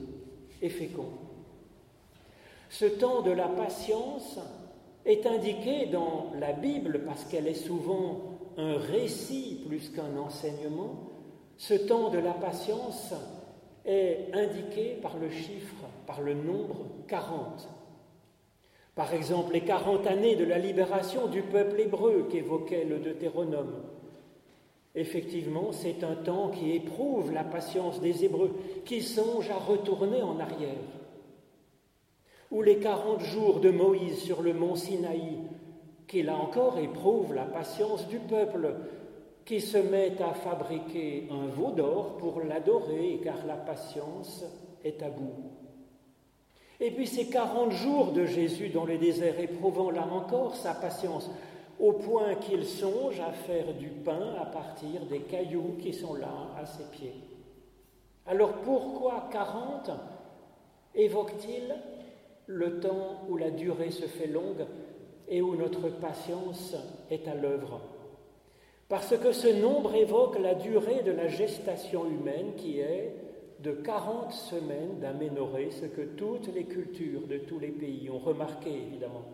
et 0.62 0.68
fécond. 0.68 1.08
Ce 2.70 2.86
temps 2.86 3.22
de 3.22 3.30
la 3.30 3.48
patience 3.48 4.38
est 5.04 5.26
indiqué 5.26 5.86
dans 5.86 6.32
la 6.38 6.52
Bible 6.52 7.02
parce 7.04 7.24
qu'elle 7.24 7.46
est 7.46 7.54
souvent 7.54 8.20
un 8.56 8.76
récit 8.78 9.62
plus 9.66 9.90
qu'un 9.90 10.16
enseignement. 10.16 11.10
Ce 11.56 11.74
temps 11.74 12.10
de 12.10 12.18
la 12.18 12.32
patience 12.32 13.12
est 13.84 14.32
indiqué 14.32 14.98
par 15.02 15.18
le 15.18 15.30
chiffre, 15.30 15.84
par 16.06 16.20
le 16.20 16.34
nombre 16.34 16.86
40. 17.06 17.68
Par 18.94 19.12
exemple, 19.12 19.52
les 19.54 19.62
40 19.62 20.06
années 20.06 20.36
de 20.36 20.44
la 20.44 20.58
libération 20.58 21.26
du 21.26 21.42
peuple 21.42 21.80
hébreu 21.80 22.28
qu'évoquait 22.30 22.84
le 22.84 22.98
Deutéronome. 22.98 23.82
Effectivement, 24.94 25.72
c'est 25.72 26.04
un 26.04 26.14
temps 26.14 26.50
qui 26.50 26.72
éprouve 26.72 27.32
la 27.32 27.42
patience 27.42 28.00
des 28.00 28.24
Hébreux, 28.24 28.54
qui 28.84 29.02
songent 29.02 29.50
à 29.50 29.58
retourner 29.58 30.22
en 30.22 30.38
arrière. 30.38 30.76
Ou 32.52 32.62
les 32.62 32.78
40 32.78 33.20
jours 33.20 33.58
de 33.58 33.70
Moïse 33.70 34.18
sur 34.18 34.42
le 34.42 34.54
mont 34.54 34.76
Sinaï, 34.76 35.38
qui 36.06 36.22
là 36.22 36.36
encore 36.36 36.78
éprouve 36.78 37.34
la 37.34 37.46
patience 37.46 38.06
du 38.06 38.18
peuple, 38.20 38.76
qui 39.44 39.60
se 39.60 39.78
met 39.78 40.22
à 40.22 40.32
fabriquer 40.32 41.26
un 41.32 41.46
veau 41.48 41.72
d'or 41.72 42.16
pour 42.18 42.40
l'adorer, 42.40 43.20
car 43.24 43.44
la 43.44 43.56
patience 43.56 44.44
est 44.84 45.02
à 45.02 45.10
bout. 45.10 45.63
Et 46.80 46.90
puis 46.90 47.06
ces 47.06 47.28
40 47.28 47.72
jours 47.72 48.12
de 48.12 48.26
Jésus 48.26 48.68
dans 48.68 48.84
le 48.84 48.98
désert, 48.98 49.38
éprouvant 49.38 49.90
là 49.90 50.06
encore 50.10 50.56
sa 50.56 50.74
patience, 50.74 51.30
au 51.78 51.92
point 51.92 52.34
qu'il 52.36 52.64
songe 52.64 53.20
à 53.20 53.32
faire 53.32 53.74
du 53.74 53.88
pain 53.88 54.34
à 54.40 54.46
partir 54.46 55.06
des 55.06 55.20
cailloux 55.20 55.76
qui 55.80 55.92
sont 55.92 56.14
là 56.14 56.50
à 56.56 56.66
ses 56.66 56.84
pieds. 56.84 57.14
Alors 58.26 58.52
pourquoi 58.64 59.28
40 59.30 59.90
évoque-t-il 60.94 61.74
le 62.46 62.80
temps 62.80 63.22
où 63.28 63.36
la 63.36 63.50
durée 63.50 63.90
se 63.90 64.06
fait 64.06 64.26
longue 64.26 64.66
et 65.28 65.42
où 65.42 65.56
notre 65.56 65.88
patience 65.88 66.74
est 67.10 67.26
à 67.28 67.34
l'œuvre? 67.34 67.80
Parce 68.88 69.16
que 69.16 69.32
ce 69.32 69.48
nombre 69.48 69.94
évoque 69.94 70.38
la 70.38 70.54
durée 70.54 71.02
de 71.02 71.12
la 71.12 71.28
gestation 71.28 72.06
humaine 72.06 72.54
qui 72.56 72.80
est 72.80 73.14
de 73.64 73.72
40 73.72 74.30
semaines 74.32 75.00
d'aménorrhée, 75.00 75.70
ce 75.70 75.86
que 75.86 76.02
toutes 76.02 76.54
les 76.54 76.64
cultures 76.64 77.26
de 77.26 77.38
tous 77.38 77.58
les 77.58 77.70
pays 77.70 78.10
ont 78.10 78.18
remarqué 78.18 78.70
évidemment. 78.70 79.24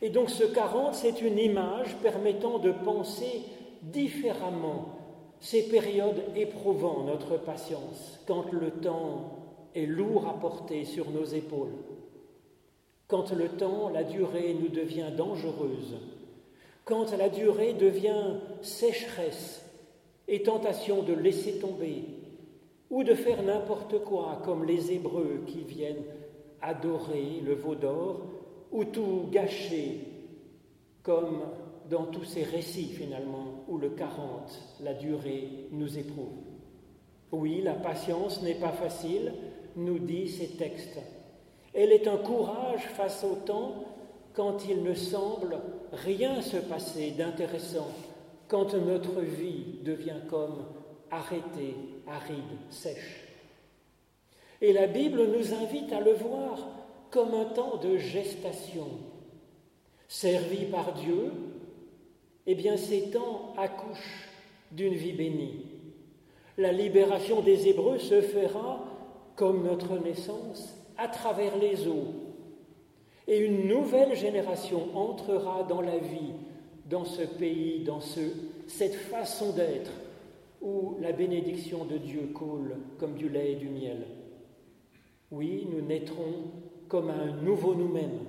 Et 0.00 0.08
donc 0.08 0.30
ce 0.30 0.44
40, 0.44 0.94
c'est 0.94 1.20
une 1.20 1.38
image 1.38 1.94
permettant 2.02 2.58
de 2.58 2.72
penser 2.72 3.42
différemment 3.82 4.96
ces 5.40 5.68
périodes 5.68 6.22
éprouvant 6.34 7.04
notre 7.04 7.36
patience, 7.36 8.18
quand 8.26 8.50
le 8.52 8.70
temps 8.70 9.38
est 9.74 9.86
lourd 9.86 10.26
à 10.26 10.40
porter 10.40 10.84
sur 10.84 11.10
nos 11.10 11.24
épaules, 11.24 11.74
quand 13.08 13.32
le 13.32 13.48
temps, 13.48 13.90
la 13.90 14.04
durée 14.04 14.56
nous 14.58 14.68
devient 14.68 15.10
dangereuse, 15.14 15.96
quand 16.84 17.12
la 17.12 17.28
durée 17.28 17.74
devient 17.74 18.36
sécheresse 18.62 19.68
et 20.28 20.42
tentation 20.42 21.02
de 21.02 21.12
laisser 21.12 21.58
tomber, 21.58 22.04
ou 22.92 23.02
de 23.02 23.14
faire 23.14 23.42
n'importe 23.42 24.04
quoi, 24.04 24.42
comme 24.44 24.66
les 24.66 24.92
Hébreux 24.92 25.44
qui 25.46 25.62
viennent 25.62 26.04
adorer 26.60 27.40
le 27.42 27.54
veau 27.54 27.74
d'or, 27.74 28.20
ou 28.70 28.84
tout 28.84 29.28
gâcher, 29.30 30.00
comme 31.02 31.40
dans 31.88 32.04
tous 32.04 32.24
ces 32.24 32.42
récits 32.42 32.92
finalement, 32.92 33.64
où 33.66 33.78
le 33.78 33.88
40, 33.88 34.78
la 34.82 34.92
durée, 34.92 35.68
nous 35.72 35.98
éprouve. 35.98 36.36
Oui, 37.32 37.62
la 37.62 37.72
patience 37.72 38.42
n'est 38.42 38.60
pas 38.60 38.72
facile, 38.72 39.32
nous 39.74 39.98
dit 39.98 40.28
ces 40.28 40.48
textes. 40.48 41.00
Elle 41.72 41.92
est 41.92 42.06
un 42.06 42.18
courage 42.18 42.84
face 42.94 43.24
au 43.24 43.36
temps 43.36 43.84
quand 44.34 44.68
il 44.68 44.82
ne 44.82 44.92
semble 44.92 45.58
rien 45.92 46.42
se 46.42 46.58
passer 46.58 47.12
d'intéressant, 47.12 47.88
quand 48.48 48.74
notre 48.74 49.22
vie 49.22 49.78
devient 49.82 50.20
comme 50.28 50.66
arrêtée, 51.12 51.76
aride, 52.08 52.58
sèche. 52.70 53.28
Et 54.60 54.72
la 54.72 54.86
Bible 54.86 55.26
nous 55.26 55.54
invite 55.54 55.92
à 55.92 56.00
le 56.00 56.14
voir 56.14 56.58
comme 57.10 57.34
un 57.34 57.44
temps 57.44 57.76
de 57.76 57.98
gestation. 57.98 58.88
Servi 60.08 60.64
par 60.66 60.94
Dieu, 60.94 61.30
eh 62.46 62.54
bien 62.54 62.76
ces 62.76 63.10
temps 63.10 63.52
accouchent 63.56 64.28
d'une 64.72 64.94
vie 64.94 65.12
bénie. 65.12 65.66
La 66.58 66.72
libération 66.72 67.40
des 67.40 67.68
Hébreux 67.68 67.98
se 67.98 68.20
fera, 68.20 68.84
comme 69.36 69.64
notre 69.64 69.98
naissance, 69.98 70.76
à 70.96 71.08
travers 71.08 71.56
les 71.58 71.86
eaux. 71.86 72.14
Et 73.26 73.38
une 73.38 73.68
nouvelle 73.68 74.14
génération 74.16 74.96
entrera 74.96 75.62
dans 75.64 75.80
la 75.80 75.98
vie, 75.98 76.32
dans 76.86 77.04
ce 77.04 77.22
pays, 77.22 77.84
dans 77.84 78.00
ce, 78.00 78.20
cette 78.66 78.94
façon 78.94 79.52
d'être, 79.52 79.92
où 80.62 80.96
la 81.00 81.12
bénédiction 81.12 81.84
de 81.84 81.98
Dieu 81.98 82.30
coule 82.32 82.76
comme 82.98 83.14
du 83.14 83.28
lait 83.28 83.52
et 83.52 83.56
du 83.56 83.68
miel. 83.68 84.06
Oui, 85.30 85.66
nous 85.70 85.80
naîtrons 85.80 86.52
comme 86.88 87.10
un 87.10 87.32
nouveau 87.42 87.74
nous-mêmes. 87.74 88.20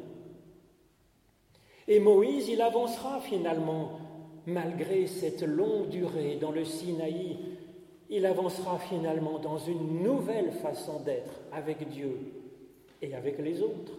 Et 1.88 2.00
Moïse, 2.00 2.48
il 2.50 2.62
avancera 2.62 3.20
finalement, 3.20 4.00
malgré 4.48 5.06
cette 5.06 5.44
longue 5.44 5.90
durée 5.90 6.38
dans 6.38 6.52
le 6.52 6.66
Sinaï, 6.66 7.38
il 8.10 8.26
avancera 8.26 8.80
finalement 8.80 9.40
dans 9.40 9.58
une 9.58 10.02
nouvelle 10.02 10.52
façon 10.52 11.02
d'être 11.02 11.42
avec 11.52 11.88
Dieu 11.90 12.18
et 13.02 13.14
avec 13.16 13.40
les 13.40 13.62
autres. 13.62 13.94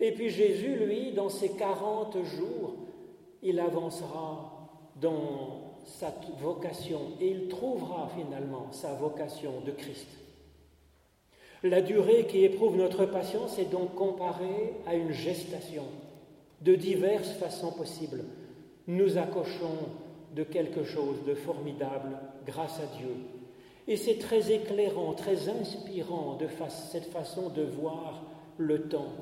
Et 0.00 0.12
puis 0.12 0.28
Jésus, 0.28 0.76
lui, 0.76 1.12
dans 1.12 1.28
ses 1.28 1.50
quarante 1.50 2.22
jours, 2.24 2.74
il 3.42 3.60
avancera 3.60 4.68
dans 5.00 5.63
sa 5.86 6.12
vocation 6.40 7.00
et 7.20 7.28
il 7.28 7.48
trouvera 7.48 8.10
finalement 8.16 8.68
sa 8.72 8.94
vocation 8.94 9.60
de 9.64 9.70
Christ. 9.72 10.08
La 11.62 11.80
durée 11.80 12.26
qui 12.26 12.44
éprouve 12.44 12.76
notre 12.76 13.06
patience 13.06 13.58
est 13.58 13.70
donc 13.70 13.94
comparée 13.94 14.74
à 14.86 14.94
une 14.94 15.12
gestation 15.12 15.84
de 16.60 16.74
diverses 16.74 17.32
façons 17.32 17.72
possibles. 17.72 18.24
Nous 18.86 19.16
accouchons 19.16 19.78
de 20.34 20.42
quelque 20.42 20.84
chose 20.84 21.24
de 21.26 21.34
formidable 21.34 22.18
grâce 22.46 22.78
à 22.80 22.98
Dieu. 22.98 23.14
Et 23.86 23.96
c'est 23.96 24.18
très 24.18 24.52
éclairant, 24.52 25.12
très 25.12 25.48
inspirant 25.48 26.36
de 26.36 26.48
cette 26.68 27.10
façon 27.10 27.50
de 27.50 27.62
voir 27.62 28.24
le 28.58 28.88
temps. 28.88 29.12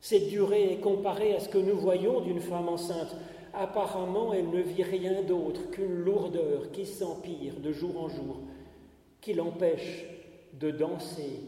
Cette 0.00 0.28
durée 0.28 0.72
est 0.72 0.80
comparée 0.80 1.34
à 1.34 1.40
ce 1.40 1.48
que 1.48 1.58
nous 1.58 1.76
voyons 1.76 2.20
d'une 2.20 2.40
femme 2.40 2.68
enceinte. 2.68 3.16
Apparemment, 3.58 4.34
elle 4.34 4.50
ne 4.50 4.60
vit 4.60 4.82
rien 4.82 5.22
d'autre 5.22 5.70
qu'une 5.70 6.04
lourdeur 6.04 6.70
qui 6.72 6.84
s'empire 6.84 7.54
de 7.58 7.72
jour 7.72 7.98
en 7.98 8.08
jour, 8.08 8.40
qui 9.22 9.32
l'empêche 9.32 10.04
de 10.52 10.70
danser, 10.70 11.40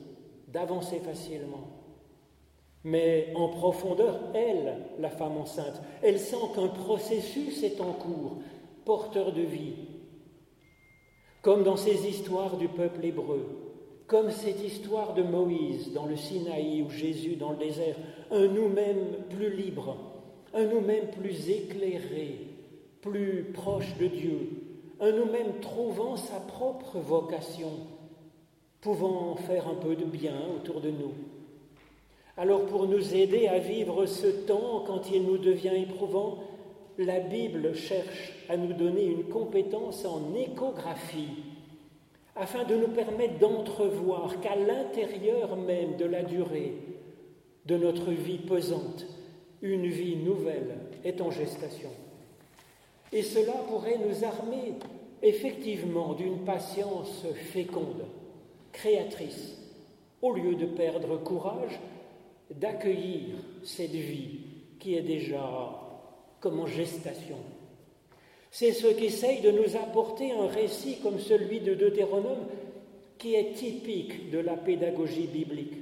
d'avancer 0.49 1.01
facilement. 1.01 1.68
Mais 2.83 3.31
en 3.35 3.49
profondeur, 3.49 4.21
elle, 4.35 4.79
la 4.99 5.11
femme 5.11 5.37
enceinte, 5.37 5.83
elle 6.03 6.18
sent 6.18 6.37
qu'un 6.55 6.68
processus 6.68 7.62
est 7.62 7.81
en 7.83 7.92
cours, 7.92 8.38
porteur 8.87 9.33
de 9.33 9.42
vie. 9.42 9.75
Comme 11.42 11.62
dans 11.62 11.77
ces 11.77 12.09
histoires 12.09 12.57
du 12.57 12.68
peuple 12.68 13.05
hébreu, 13.05 13.44
comme 14.07 14.31
cette 14.31 14.64
histoire 14.64 15.12
de 15.12 15.23
Moïse 15.23 15.92
dans 15.92 16.07
le 16.07 16.16
Sinaï 16.16 16.81
ou 16.81 16.88
Jésus 16.88 17.37
dans 17.37 17.51
le 17.51 17.59
désert, 17.59 17.97
un 18.31 18.47
nous-mêmes 18.47 19.25
plus 19.29 19.55
libre, 19.55 20.08
un 20.55 20.65
nous-mêmes 20.65 21.11
plus 21.11 21.51
éclairé, 21.51 22.39
plus 23.01 23.51
proche 23.55 23.97
de 23.99 24.07
Dieu, 24.07 24.51
un 25.01 25.13
nous-mêmes 25.13 25.61
trouvant 25.61 26.17
sa 26.17 26.41
propre 26.41 26.99
vocation, 26.99 27.71
pouvant 28.81 29.37
faire 29.37 29.69
un 29.69 29.75
peu 29.75 29.95
de 29.95 30.05
bien 30.05 30.37
autour 30.57 30.81
de 30.81 30.91
nous. 30.91 31.13
Alors 32.37 32.67
pour 32.67 32.87
nous 32.87 33.15
aider 33.15 33.49
à 33.49 33.59
vivre 33.59 34.07
ce 34.07 34.27
temps 34.27 34.85
quand 34.87 35.11
il 35.11 35.25
nous 35.25 35.39
devient 35.39 35.75
éprouvant, 35.77 36.39
la 36.97 37.21
Bible 37.21 37.75
cherche 37.75 38.33
à 38.49 38.57
nous 38.57 38.73
donner 38.73 39.05
une 39.05 39.25
compétence 39.25 40.05
en 40.05 40.35
échographie 40.35 41.43
afin 42.35 42.65
de 42.65 42.77
nous 42.77 42.89
permettre 42.89 43.39
d'entrevoir 43.39 44.41
qu'à 44.41 44.55
l'intérieur 44.55 45.57
même 45.57 45.97
de 45.97 46.05
la 46.05 46.23
durée 46.23 46.75
de 47.67 47.77
notre 47.77 48.11
vie 48.13 48.39
pesante, 48.39 49.07
une 49.62 49.87
vie 49.87 50.16
nouvelle 50.16 50.77
est 51.05 51.21
en 51.21 51.31
gestation. 51.31 51.90
Et 53.12 53.23
cela 53.23 53.53
pourrait 53.68 53.99
nous 53.99 54.25
armer 54.25 54.75
effectivement 55.23 56.14
d'une 56.14 56.44
patience 56.44 57.25
féconde, 57.53 58.05
créatrice, 58.73 59.59
au 60.23 60.33
lieu 60.33 60.55
de 60.55 60.66
perdre 60.66 61.16
courage 61.18 61.79
d'accueillir 62.55 63.37
cette 63.64 63.90
vie 63.90 64.40
qui 64.79 64.94
est 64.94 65.03
déjà 65.03 65.71
comme 66.40 66.61
en 66.61 66.66
gestation. 66.66 67.37
C'est 68.51 68.73
ce 68.73 68.87
qu'essaye 68.87 69.40
de 69.40 69.51
nous 69.51 69.77
apporter 69.77 70.33
un 70.33 70.47
récit 70.47 70.99
comme 71.03 71.18
celui 71.18 71.61
de 71.61 71.75
Deutéronome 71.75 72.47
qui 73.18 73.35
est 73.35 73.53
typique 73.53 74.31
de 74.31 74.38
la 74.38 74.57
pédagogie 74.57 75.27
biblique. 75.27 75.75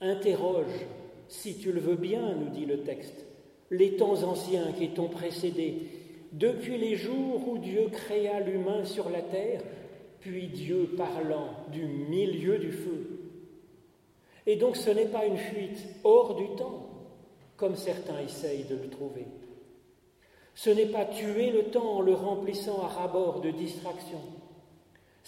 Interroge, 0.00 0.86
si 1.30 1.56
tu 1.58 1.70
le 1.70 1.80
veux 1.80 1.96
bien, 1.96 2.34
nous 2.34 2.50
dit 2.50 2.66
le 2.66 2.82
texte, 2.82 3.24
les 3.70 3.96
temps 3.96 4.24
anciens 4.24 4.72
qui 4.72 4.90
t'ont 4.90 5.08
précédé, 5.08 5.86
depuis 6.32 6.76
les 6.76 6.96
jours 6.96 7.48
où 7.48 7.58
Dieu 7.58 7.88
créa 7.90 8.40
l'humain 8.40 8.84
sur 8.84 9.08
la 9.08 9.22
terre, 9.22 9.62
puis 10.18 10.48
Dieu 10.48 10.90
parlant 10.96 11.50
du 11.72 11.84
milieu 11.84 12.58
du 12.58 12.72
feu. 12.72 13.20
Et 14.46 14.56
donc 14.56 14.76
ce 14.76 14.90
n'est 14.90 15.06
pas 15.06 15.24
une 15.24 15.38
fuite 15.38 15.86
hors 16.02 16.34
du 16.34 16.48
temps, 16.56 16.88
comme 17.56 17.76
certains 17.76 18.20
essayent 18.20 18.64
de 18.64 18.76
le 18.76 18.88
trouver. 18.88 19.26
Ce 20.54 20.70
n'est 20.70 20.86
pas 20.86 21.04
tuer 21.04 21.52
le 21.52 21.70
temps 21.70 21.98
en 21.98 22.00
le 22.00 22.12
remplissant 22.12 22.82
à 22.82 22.88
rabord 22.88 23.40
de 23.40 23.52
distractions. 23.52 24.18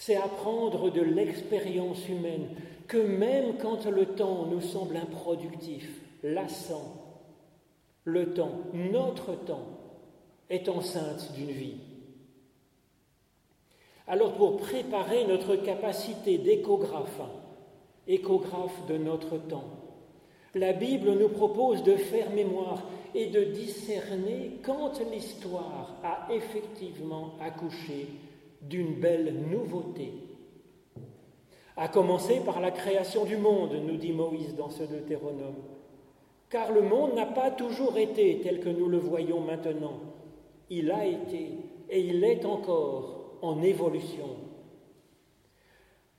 C'est 0.05 0.17
apprendre 0.17 0.89
de 0.91 0.99
l'expérience 0.99 2.09
humaine 2.09 2.49
que 2.89 2.97
même 2.97 3.55
quand 3.57 3.85
le 3.85 4.05
temps 4.05 4.47
nous 4.47 4.59
semble 4.59 4.97
improductif, 4.97 5.89
lassant, 6.23 7.21
le 8.03 8.33
temps, 8.33 8.51
notre 8.73 9.33
temps, 9.45 9.65
est 10.49 10.67
enceinte 10.67 11.31
d'une 11.37 11.51
vie. 11.51 11.77
Alors 14.05 14.33
pour 14.33 14.57
préparer 14.57 15.25
notre 15.25 15.55
capacité 15.55 16.37
d'échographe, 16.37 17.21
échographe 18.05 18.85
de 18.89 18.97
notre 18.97 19.37
temps, 19.37 19.69
la 20.53 20.73
Bible 20.73 21.13
nous 21.13 21.29
propose 21.29 21.81
de 21.81 21.95
faire 21.95 22.29
mémoire 22.31 22.83
et 23.15 23.27
de 23.27 23.45
discerner 23.45 24.59
quand 24.65 24.99
l'histoire 25.13 25.95
a 26.03 26.27
effectivement 26.29 27.35
accouché 27.39 28.09
d'une 28.69 28.95
belle 28.95 29.33
nouveauté. 29.49 30.13
À 31.75 31.87
commencer 31.87 32.41
par 32.45 32.61
la 32.61 32.71
création 32.71 33.25
du 33.25 33.37
monde, 33.37 33.75
nous 33.85 33.97
dit 33.97 34.11
Moïse 34.11 34.55
dans 34.55 34.69
ce 34.69 34.83
Deutéronome. 34.83 35.55
Car 36.49 36.71
le 36.71 36.81
monde 36.81 37.15
n'a 37.15 37.25
pas 37.25 37.49
toujours 37.49 37.97
été 37.97 38.41
tel 38.43 38.59
que 38.59 38.69
nous 38.69 38.87
le 38.87 38.99
voyons 38.99 39.39
maintenant. 39.39 39.99
Il 40.69 40.91
a 40.91 41.05
été 41.05 41.49
et 41.89 41.99
il 41.99 42.23
est 42.23 42.45
encore 42.45 43.37
en 43.41 43.61
évolution. 43.63 44.29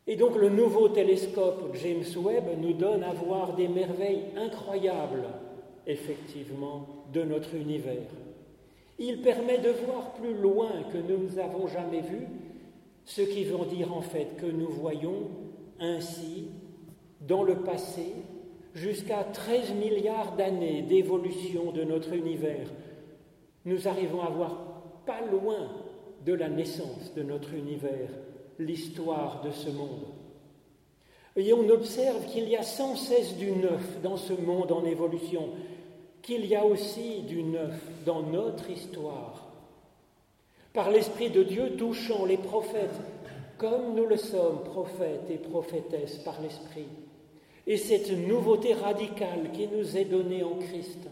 Et 0.06 0.16
donc 0.16 0.36
le 0.36 0.50
nouveau 0.50 0.88
télescope 0.88 1.74
James 1.74 2.04
Webb 2.22 2.44
nous 2.58 2.74
donne 2.74 3.04
à 3.04 3.12
voir 3.12 3.54
des 3.54 3.68
merveilles 3.68 4.24
incroyables, 4.36 5.28
effectivement, 5.86 7.06
de 7.12 7.22
notre 7.22 7.54
univers. 7.54 8.02
Il 8.98 9.22
permet 9.22 9.58
de 9.58 9.70
voir 9.70 10.12
plus 10.12 10.34
loin 10.34 10.70
que 10.92 10.98
nous 10.98 11.34
n'avons 11.34 11.66
jamais 11.66 12.00
vu, 12.00 12.28
ce 13.04 13.22
qui 13.22 13.44
veut 13.44 13.64
dire 13.66 13.94
en 13.94 14.00
fait 14.00 14.36
que 14.36 14.46
nous 14.46 14.68
voyons 14.68 15.30
ainsi, 15.80 16.48
dans 17.20 17.42
le 17.42 17.56
passé, 17.56 18.12
jusqu'à 18.74 19.24
13 19.24 19.74
milliards 19.74 20.36
d'années 20.36 20.82
d'évolution 20.82 21.72
de 21.72 21.84
notre 21.84 22.12
univers. 22.12 22.68
Nous 23.64 23.88
arrivons 23.88 24.20
à 24.20 24.30
voir 24.30 25.02
pas 25.06 25.20
loin 25.22 25.68
de 26.24 26.32
la 26.32 26.48
naissance 26.48 27.14
de 27.14 27.22
notre 27.22 27.54
univers 27.54 28.10
l'histoire 28.58 29.42
de 29.42 29.50
ce 29.50 29.70
monde. 29.70 30.06
Et 31.36 31.52
on 31.52 31.68
observe 31.68 32.26
qu'il 32.26 32.48
y 32.48 32.56
a 32.56 32.62
sans 32.62 32.96
cesse 32.96 33.36
du 33.36 33.50
neuf 33.50 34.00
dans 34.02 34.16
ce 34.16 34.32
monde 34.32 34.70
en 34.70 34.84
évolution, 34.84 35.48
qu'il 36.24 36.46
y 36.46 36.56
a 36.56 36.64
aussi 36.64 37.20
du 37.20 37.42
neuf 37.42 37.74
dans 38.06 38.22
notre 38.22 38.70
histoire. 38.70 39.46
Par 40.72 40.90
l'Esprit 40.90 41.30
de 41.30 41.42
Dieu 41.42 41.76
touchant 41.76 42.24
les 42.24 42.38
prophètes, 42.38 43.00
comme 43.58 43.94
nous 43.94 44.06
le 44.06 44.16
sommes, 44.16 44.64
prophètes 44.64 45.30
et 45.30 45.36
prophétesses 45.36 46.16
par 46.18 46.40
l'Esprit. 46.40 46.88
Et 47.66 47.76
cette 47.76 48.10
nouveauté 48.10 48.72
radicale 48.72 49.52
qui 49.52 49.68
nous 49.68 49.96
est 49.96 50.06
donnée 50.06 50.42
en 50.42 50.56
Christ, 50.56 51.08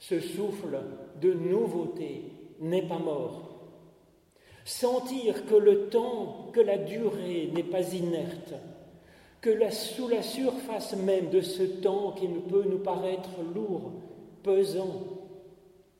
ce 0.00 0.20
souffle 0.20 0.80
de 1.20 1.32
nouveauté 1.32 2.22
n'est 2.60 2.86
pas 2.86 2.98
mort, 2.98 3.42
sentir 4.64 5.46
que 5.46 5.54
le 5.54 5.88
temps, 5.88 6.48
que 6.52 6.60
la 6.60 6.76
durée 6.76 7.50
n'est 7.54 7.62
pas 7.62 7.94
inerte, 7.94 8.54
que 9.46 9.70
sous 9.70 10.08
la 10.08 10.22
surface 10.22 10.96
même 10.96 11.30
de 11.30 11.40
ce 11.40 11.62
temps 11.62 12.10
qui 12.18 12.26
peut 12.26 12.64
nous 12.68 12.80
paraître 12.80 13.30
lourd, 13.54 13.92
pesant, 14.42 15.04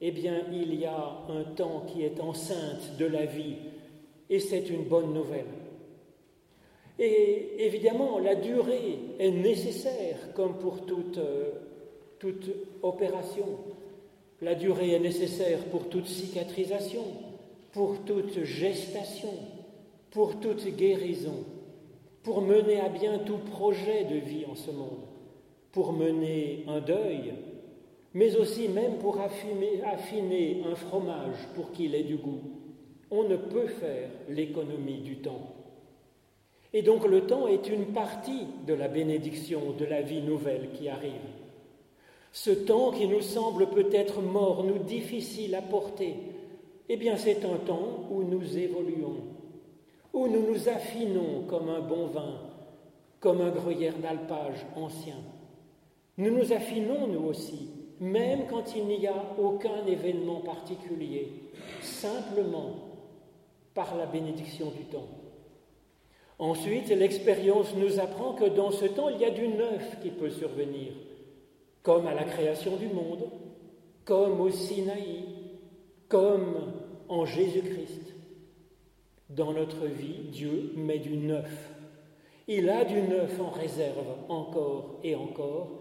eh 0.00 0.10
bien 0.10 0.42
il 0.52 0.74
y 0.74 0.84
a 0.84 1.18
un 1.28 1.44
temps 1.54 1.84
qui 1.86 2.02
est 2.02 2.20
enceinte 2.20 2.96
de 2.98 3.06
la 3.06 3.24
vie, 3.24 3.54
et 4.28 4.40
c'est 4.40 4.68
une 4.68 4.82
bonne 4.82 5.14
nouvelle. 5.14 5.46
Et 6.98 7.64
évidemment, 7.64 8.18
la 8.18 8.34
durée 8.34 8.98
est 9.20 9.30
nécessaire, 9.30 10.32
comme 10.34 10.58
pour 10.58 10.84
toute, 10.84 11.18
euh, 11.18 11.50
toute 12.18 12.50
opération. 12.82 13.46
La 14.42 14.56
durée 14.56 14.90
est 14.92 14.98
nécessaire 14.98 15.60
pour 15.66 15.88
toute 15.88 16.06
cicatrisation 16.06 17.04
pour 17.76 17.98
toute 18.06 18.42
gestation, 18.42 19.34
pour 20.10 20.40
toute 20.40 20.66
guérison, 20.76 21.44
pour 22.26 22.42
mener 22.42 22.80
à 22.80 22.88
bien 22.88 23.20
tout 23.20 23.38
projet 23.38 24.02
de 24.02 24.16
vie 24.16 24.46
en 24.50 24.56
ce 24.56 24.72
monde, 24.72 25.06
pour 25.70 25.92
mener 25.92 26.64
un 26.66 26.80
deuil, 26.80 27.34
mais 28.14 28.34
aussi 28.34 28.66
même 28.68 28.98
pour 28.98 29.20
affiner, 29.20 30.64
un 30.68 30.74
fromage 30.74 31.36
pour 31.54 31.70
qu'il 31.70 31.94
ait 31.94 32.02
du 32.02 32.16
goût. 32.16 32.40
On 33.12 33.22
ne 33.22 33.36
peut 33.36 33.68
faire 33.68 34.10
l'économie 34.28 35.02
du 35.02 35.18
temps. 35.18 35.54
Et 36.72 36.82
donc 36.82 37.06
le 37.06 37.28
temps 37.28 37.46
est 37.46 37.68
une 37.68 37.92
partie 37.92 38.48
de 38.66 38.74
la 38.74 38.88
bénédiction 38.88 39.60
de 39.78 39.84
la 39.84 40.02
vie 40.02 40.22
nouvelle 40.22 40.70
qui 40.72 40.88
arrive. 40.88 41.12
Ce 42.32 42.50
temps 42.50 42.90
qui 42.90 43.06
nous 43.06 43.22
semble 43.22 43.68
peut-être 43.68 44.20
mort, 44.20 44.64
nous 44.64 44.78
difficile 44.78 45.54
à 45.54 45.62
porter, 45.62 46.16
Eh 46.88 46.96
bien, 46.96 47.16
c'est 47.16 47.44
un 47.44 47.58
temps 47.58 48.08
où 48.10 48.24
nous 48.24 48.58
évoluons, 48.58 49.22
où 50.16 50.28
nous 50.28 50.50
nous 50.50 50.68
affinons 50.70 51.42
comme 51.46 51.68
un 51.68 51.80
bon 51.80 52.06
vin, 52.06 52.40
comme 53.20 53.42
un 53.42 53.50
gruyère 53.50 53.98
d'alpage 53.98 54.64
ancien. 54.74 55.18
Nous 56.16 56.30
nous 56.30 56.54
affinons, 56.54 57.06
nous 57.06 57.26
aussi, 57.26 57.68
même 58.00 58.46
quand 58.48 58.74
il 58.74 58.86
n'y 58.86 59.06
a 59.06 59.34
aucun 59.38 59.84
événement 59.86 60.40
particulier, 60.40 61.50
simplement 61.82 62.76
par 63.74 63.94
la 63.94 64.06
bénédiction 64.06 64.70
du 64.70 64.84
temps. 64.84 65.06
Ensuite, 66.38 66.88
l'expérience 66.88 67.74
nous 67.76 68.00
apprend 68.00 68.32
que 68.32 68.46
dans 68.46 68.70
ce 68.70 68.86
temps, 68.86 69.10
il 69.10 69.20
y 69.20 69.24
a 69.26 69.30
du 69.30 69.48
neuf 69.48 70.00
qui 70.00 70.10
peut 70.10 70.30
survenir, 70.30 70.92
comme 71.82 72.06
à 72.06 72.14
la 72.14 72.24
création 72.24 72.76
du 72.76 72.88
monde, 72.88 73.28
comme 74.06 74.40
au 74.40 74.50
Sinaï, 74.50 75.24
comme 76.08 76.72
en 77.06 77.26
Jésus-Christ. 77.26 78.05
Dans 79.30 79.52
notre 79.52 79.86
vie, 79.86 80.28
Dieu 80.30 80.72
met 80.76 80.98
du 80.98 81.16
neuf. 81.16 81.70
Il 82.48 82.68
a 82.70 82.84
du 82.84 83.02
neuf 83.02 83.40
en 83.40 83.50
réserve 83.50 84.06
encore 84.28 85.00
et 85.02 85.16
encore. 85.16 85.80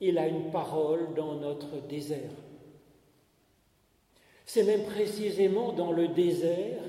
Il 0.00 0.18
a 0.18 0.26
une 0.28 0.50
parole 0.50 1.14
dans 1.14 1.34
notre 1.34 1.86
désert. 1.86 2.30
C'est 4.46 4.64
même 4.64 4.84
précisément 4.84 5.72
dans 5.72 5.92
le 5.92 6.08
désert 6.08 6.80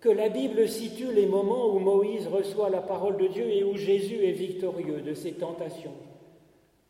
que 0.00 0.08
la 0.08 0.28
Bible 0.28 0.68
situe 0.68 1.12
les 1.12 1.26
moments 1.26 1.74
où 1.74 1.78
Moïse 1.78 2.26
reçoit 2.26 2.70
la 2.70 2.82
parole 2.82 3.16
de 3.16 3.28
Dieu 3.28 3.48
et 3.48 3.64
où 3.64 3.76
Jésus 3.76 4.24
est 4.24 4.32
victorieux 4.32 5.00
de 5.00 5.14
ses 5.14 5.32
tentations. 5.32 5.94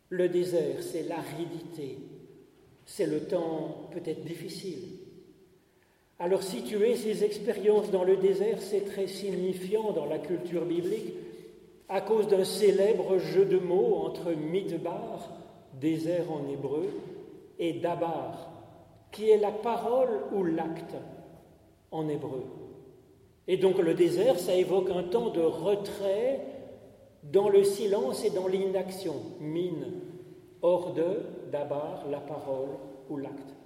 Le 0.09 0.29
désert, 0.29 0.83
c'est 0.83 1.05
l'aridité, 1.05 1.99
c'est 2.85 3.07
le 3.07 3.21
temps 3.21 3.89
peut-être 3.93 4.25
difficile. 4.25 5.02
Alors 6.23 6.45
situer 6.45 6.95
ces 6.95 7.25
expériences 7.25 7.91
dans 7.91 8.05
le 8.05 8.17
désert, 8.17 8.59
c'est 8.61 8.85
très 8.85 9.09
signifiant 9.09 9.91
dans 9.91 10.07
la 10.07 10.19
culture 10.19 10.65
biblique 10.65 11.15
à 11.89 12.01
cause 12.01 12.29
d'un 12.29 12.45
célèbre 12.45 13.19
jeu 13.19 13.45
de 13.45 13.59
mots 13.59 13.97
entre 14.07 14.31
midbar, 14.31 15.29
désert 15.81 16.31
en 16.31 16.49
hébreu, 16.49 16.89
et 17.59 17.73
dabar, 17.73 18.53
qui 19.11 19.31
est 19.31 19.37
la 19.37 19.51
parole 19.51 20.21
ou 20.33 20.45
l'acte 20.45 20.95
en 21.91 22.09
hébreu. 22.09 22.45
Et 23.49 23.57
donc 23.57 23.79
le 23.79 23.95
désert, 23.95 24.39
ça 24.39 24.55
évoque 24.55 24.91
un 24.91 25.03
temps 25.03 25.31
de 25.31 25.43
retrait 25.43 26.41
dans 27.25 27.49
le 27.49 27.65
silence 27.65 28.25
et 28.25 28.31
dans 28.31 28.47
l'inaction. 28.47 29.15
Mine, 29.41 29.87
hors 30.63 30.93
de, 30.93 31.19
d'abord, 31.51 32.05
la 32.09 32.21
parole 32.21 32.69
ou 33.11 33.17
l'acte. 33.17 33.57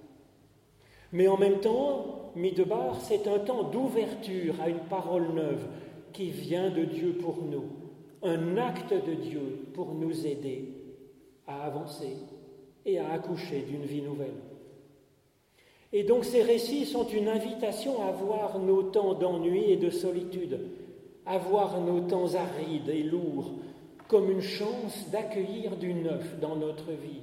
Mais 1.13 1.27
en 1.27 1.37
même 1.37 1.59
temps, 1.59 2.31
Midbar, 2.35 2.99
c'est 3.01 3.27
un 3.27 3.39
temps 3.39 3.63
d'ouverture 3.63 4.55
à 4.61 4.69
une 4.69 4.79
parole 4.89 5.33
neuve 5.33 5.65
qui 6.13 6.29
vient 6.29 6.69
de 6.69 6.83
Dieu 6.83 7.13
pour 7.13 7.43
nous, 7.43 7.65
un 8.23 8.57
acte 8.57 8.93
de 8.93 9.13
Dieu 9.13 9.67
pour 9.73 9.93
nous 9.93 10.25
aider 10.25 10.73
à 11.47 11.63
avancer 11.63 12.17
et 12.85 12.99
à 12.99 13.11
accoucher 13.11 13.61
d'une 13.61 13.85
vie 13.85 14.01
nouvelle. 14.01 14.35
Et 15.93 16.03
donc 16.03 16.25
ces 16.25 16.41
récits 16.41 16.85
sont 16.85 17.07
une 17.07 17.29
invitation 17.29 18.03
à 18.03 18.11
voir 18.11 18.59
nos 18.59 18.83
temps 18.83 19.13
d'ennui 19.13 19.71
et 19.71 19.77
de 19.77 19.89
solitude, 19.89 20.59
à 21.25 21.37
voir 21.37 21.81
nos 21.81 22.01
temps 22.01 22.35
arides 22.35 22.89
et 22.89 23.03
lourds 23.03 23.51
comme 24.07 24.31
une 24.31 24.41
chance 24.41 25.09
d'accueillir 25.11 25.75
du 25.75 25.93
neuf 25.93 26.39
dans 26.39 26.55
notre 26.55 26.91
vie, 26.91 27.21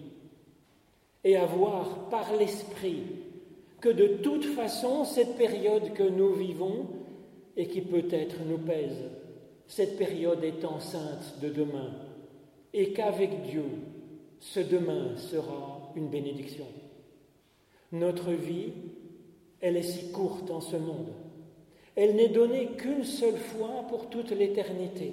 et 1.24 1.36
à 1.36 1.46
voir 1.46 2.08
par 2.10 2.36
l'Esprit 2.36 3.02
que 3.84 3.90
de 3.90 4.06
toute 4.06 4.46
façon 4.46 5.04
cette 5.04 5.36
période 5.36 5.92
que 5.92 6.04
nous 6.04 6.32
vivons 6.32 6.86
et 7.54 7.66
qui 7.66 7.82
peut-être 7.82 8.36
nous 8.48 8.56
pèse, 8.56 9.10
cette 9.66 9.98
période 9.98 10.42
est 10.42 10.64
enceinte 10.64 11.38
de 11.42 11.50
demain, 11.50 11.90
et 12.72 12.94
qu'avec 12.94 13.42
Dieu, 13.42 13.66
ce 14.40 14.60
demain 14.60 15.18
sera 15.18 15.92
une 15.96 16.08
bénédiction. 16.08 16.64
Notre 17.92 18.32
vie, 18.32 18.72
elle 19.60 19.76
est 19.76 19.82
si 19.82 20.10
courte 20.12 20.50
en 20.50 20.62
ce 20.62 20.76
monde. 20.76 21.12
Elle 21.94 22.16
n'est 22.16 22.28
donnée 22.28 22.68
qu'une 22.78 23.04
seule 23.04 23.36
fois 23.36 23.84
pour 23.90 24.08
toute 24.08 24.30
l'éternité. 24.30 25.12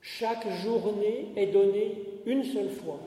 Chaque 0.00 0.48
journée 0.62 1.32
est 1.36 1.52
donnée 1.52 1.98
une 2.24 2.44
seule 2.44 2.70
fois. 2.70 3.00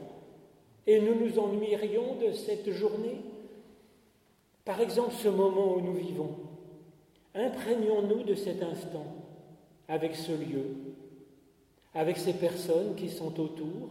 Et 0.86 1.02
nous 1.02 1.16
nous 1.16 1.40
ennuierions 1.40 2.16
de 2.22 2.32
cette 2.32 2.70
journée. 2.70 3.33
Par 4.66 4.80
exemple, 4.80 5.14
ce 5.14 5.28
moment 5.28 5.76
où 5.76 5.82
nous 5.82 5.94
vivons. 5.94 6.36
Imprégnons-nous 7.36 8.24
de 8.24 8.36
cet 8.36 8.62
instant 8.64 9.06
avec 9.88 10.16
ce 10.16 10.32
lieu, 10.32 10.66
avec 11.94 12.18
ces 12.18 12.34
personnes 12.34 12.96
qui 12.96 13.10
sont 13.10 13.40
autour, 13.40 13.90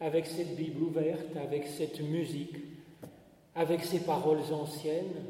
avec 0.00 0.26
cette 0.26 0.56
Bible 0.56 0.82
ouverte, 0.82 1.36
avec 1.36 1.66
cette 1.66 2.00
musique, 2.00 2.56
avec 3.54 3.84
ces 3.84 4.00
paroles 4.00 4.52
anciennes. 4.52 5.24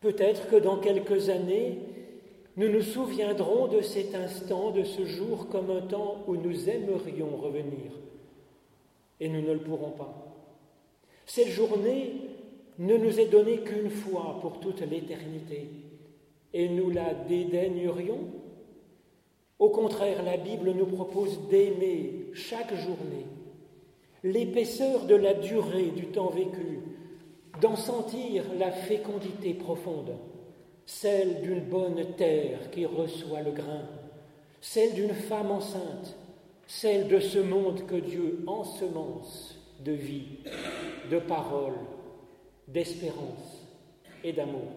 Peut-être 0.00 0.48
que 0.48 0.56
dans 0.56 0.78
quelques 0.78 1.28
années, 1.28 1.78
nous 2.56 2.68
nous 2.68 2.82
souviendrons 2.82 3.68
de 3.68 3.80
cet 3.80 4.14
instant, 4.14 4.72
de 4.72 4.84
ce 4.84 5.06
jour, 5.06 5.48
comme 5.48 5.70
un 5.70 5.82
temps 5.82 6.22
où 6.26 6.36
nous 6.36 6.68
aimerions 6.68 7.36
revenir. 7.36 7.92
Et 9.20 9.28
nous 9.28 9.40
ne 9.40 9.52
le 9.52 9.60
pourrons 9.60 9.92
pas. 9.92 10.34
Cette 11.24 11.48
journée 11.48 12.12
ne 12.82 12.96
nous 12.96 13.20
est 13.20 13.28
donnée 13.28 13.58
qu'une 13.58 13.90
fois 13.90 14.38
pour 14.40 14.58
toute 14.58 14.80
l'éternité. 14.80 15.68
Et 16.52 16.68
nous 16.68 16.90
la 16.90 17.14
dédaignerions? 17.14 18.26
Au 19.60 19.70
contraire, 19.70 20.24
la 20.24 20.36
Bible 20.36 20.72
nous 20.72 20.86
propose 20.86 21.48
d'aimer 21.48 22.26
chaque 22.34 22.74
journée 22.74 23.26
l'épaisseur 24.24 25.06
de 25.06 25.14
la 25.14 25.34
durée 25.34 25.90
du 25.94 26.06
temps 26.06 26.30
vécu, 26.30 26.80
d'en 27.60 27.76
sentir 27.76 28.44
la 28.58 28.72
fécondité 28.72 29.54
profonde, 29.54 30.16
celle 30.84 31.40
d'une 31.42 31.60
bonne 31.60 32.04
terre 32.16 32.70
qui 32.72 32.84
reçoit 32.84 33.42
le 33.42 33.52
grain, 33.52 33.82
celle 34.60 34.94
d'une 34.94 35.14
femme 35.14 35.52
enceinte, 35.52 36.16
celle 36.66 37.06
de 37.06 37.20
ce 37.20 37.38
monde 37.38 37.86
que 37.86 37.96
Dieu 37.96 38.42
ensemence 38.46 39.56
de 39.84 39.92
vie, 39.92 40.38
de 41.10 41.18
parole, 41.18 41.74
d'espérance 42.68 43.66
et 44.24 44.32
d'amour. 44.32 44.72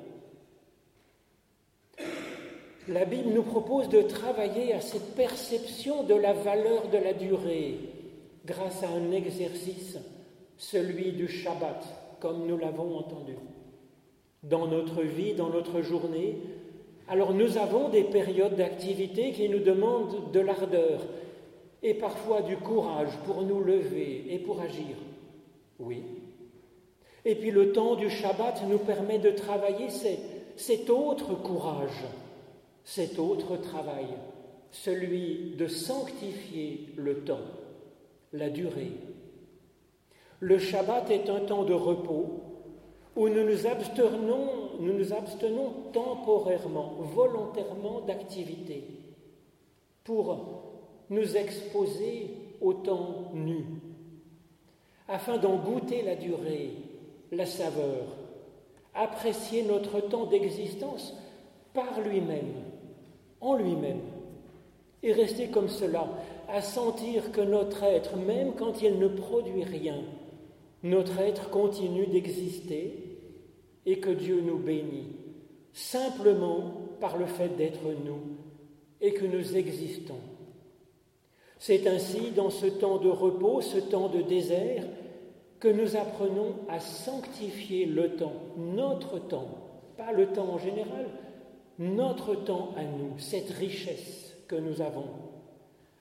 La 2.87 3.05
Bible 3.05 3.31
nous 3.33 3.43
propose 3.43 3.89
de 3.89 4.01
travailler 4.01 4.73
à 4.73 4.81
cette 4.81 5.15
perception 5.15 6.03
de 6.03 6.13
la 6.13 6.33
valeur 6.33 6.89
de 6.89 6.97
la 6.97 7.13
durée 7.13 7.77
grâce 8.45 8.83
à 8.83 8.89
un 8.89 9.11
exercice, 9.11 9.97
celui 10.57 11.13
du 11.13 11.27
Shabbat, 11.27 11.83
comme 12.19 12.45
nous 12.45 12.57
l'avons 12.57 12.97
entendu. 12.97 13.35
Dans 14.43 14.67
notre 14.67 15.01
vie, 15.01 15.33
dans 15.33 15.49
notre 15.49 15.81
journée, 15.81 16.37
alors 17.07 17.33
nous 17.33 17.57
avons 17.57 17.89
des 17.89 18.03
périodes 18.03 18.55
d'activité 18.55 19.31
qui 19.31 19.49
nous 19.49 19.59
demandent 19.59 20.31
de 20.31 20.39
l'ardeur 20.39 21.01
et 21.81 21.93
parfois 21.93 22.41
du 22.41 22.57
courage 22.57 23.17
pour 23.25 23.41
nous 23.41 23.61
lever 23.61 24.25
et 24.29 24.39
pour 24.39 24.59
agir. 24.61 24.95
Oui. 25.79 26.03
Et 27.25 27.35
puis 27.35 27.49
le 27.49 27.71
temps 27.71 27.95
du 27.95 28.09
Shabbat 28.09 28.63
nous 28.69 28.77
permet 28.77 29.17
de 29.17 29.31
travailler 29.31 29.87
cet 30.55 30.89
autre 30.89 31.33
courage, 31.33 32.05
cet 32.83 33.17
autre 33.17 33.57
travail, 33.57 34.05
celui 34.71 35.55
de 35.57 35.67
sanctifier 35.67 36.93
le 36.97 37.23
temps 37.23 37.39
la 38.31 38.49
durée. 38.49 38.91
Le 40.39 40.59
Shabbat 40.59 41.09
est 41.09 41.29
un 41.29 41.39
temps 41.39 41.63
de 41.63 41.73
repos 41.73 42.41
où 43.15 43.29
nous 43.29 43.43
nous 43.43 43.65
abstenons, 43.65 44.49
nous 44.79 44.93
nous 44.93 45.13
abstenons 45.13 45.71
temporairement, 45.93 46.97
volontairement 46.99 48.01
d'activité 48.01 48.83
pour 50.03 50.63
nous 51.09 51.37
exposer 51.37 52.37
au 52.61 52.73
temps 52.73 53.31
nu, 53.33 53.65
afin 55.07 55.37
d'en 55.37 55.55
goûter 55.55 56.01
la 56.01 56.15
durée, 56.15 56.71
la 57.31 57.45
saveur, 57.45 58.05
apprécier 58.93 59.63
notre 59.63 59.99
temps 59.99 60.25
d'existence 60.25 61.13
par 61.73 61.99
lui-même, 62.01 62.53
en 63.41 63.55
lui-même, 63.55 64.01
et 65.03 65.13
rester 65.13 65.49
comme 65.49 65.69
cela, 65.69 66.07
à 66.49 66.61
sentir 66.61 67.31
que 67.31 67.41
notre 67.41 67.83
être, 67.83 68.15
même 68.17 68.53
quand 68.55 68.81
il 68.81 68.97
ne 68.97 69.07
produit 69.07 69.63
rien, 69.63 70.01
notre 70.83 71.19
être 71.19 71.49
continue 71.49 72.07
d'exister 72.07 73.19
et 73.85 73.99
que 73.99 74.09
Dieu 74.09 74.41
nous 74.41 74.57
bénit, 74.57 75.07
simplement 75.73 76.73
par 76.99 77.17
le 77.17 77.25
fait 77.25 77.49
d'être 77.49 77.83
nous 78.05 78.21
et 79.01 79.13
que 79.13 79.25
nous 79.25 79.55
existons. 79.55 80.19
C'est 81.59 81.87
ainsi, 81.87 82.31
dans 82.31 82.49
ce 82.49 82.65
temps 82.65 82.97
de 82.97 83.09
repos, 83.09 83.61
ce 83.61 83.77
temps 83.77 84.09
de 84.09 84.21
désert, 84.21 84.83
que 85.65 85.69
nous 85.71 85.95
apprenons 85.95 86.53
à 86.69 86.79
sanctifier 86.79 87.87
le 87.87 88.17
temps, 88.17 88.33
notre 88.55 89.17
temps, 89.17 89.47
pas 89.97 90.11
le 90.11 90.27
temps 90.27 90.47
en 90.47 90.59
général, 90.59 91.07
notre 91.79 92.35
temps 92.35 92.69
à 92.77 92.83
nous, 92.83 93.17
cette 93.17 93.49
richesse 93.49 94.37
que 94.47 94.55
nous 94.55 94.83
avons, 94.83 95.07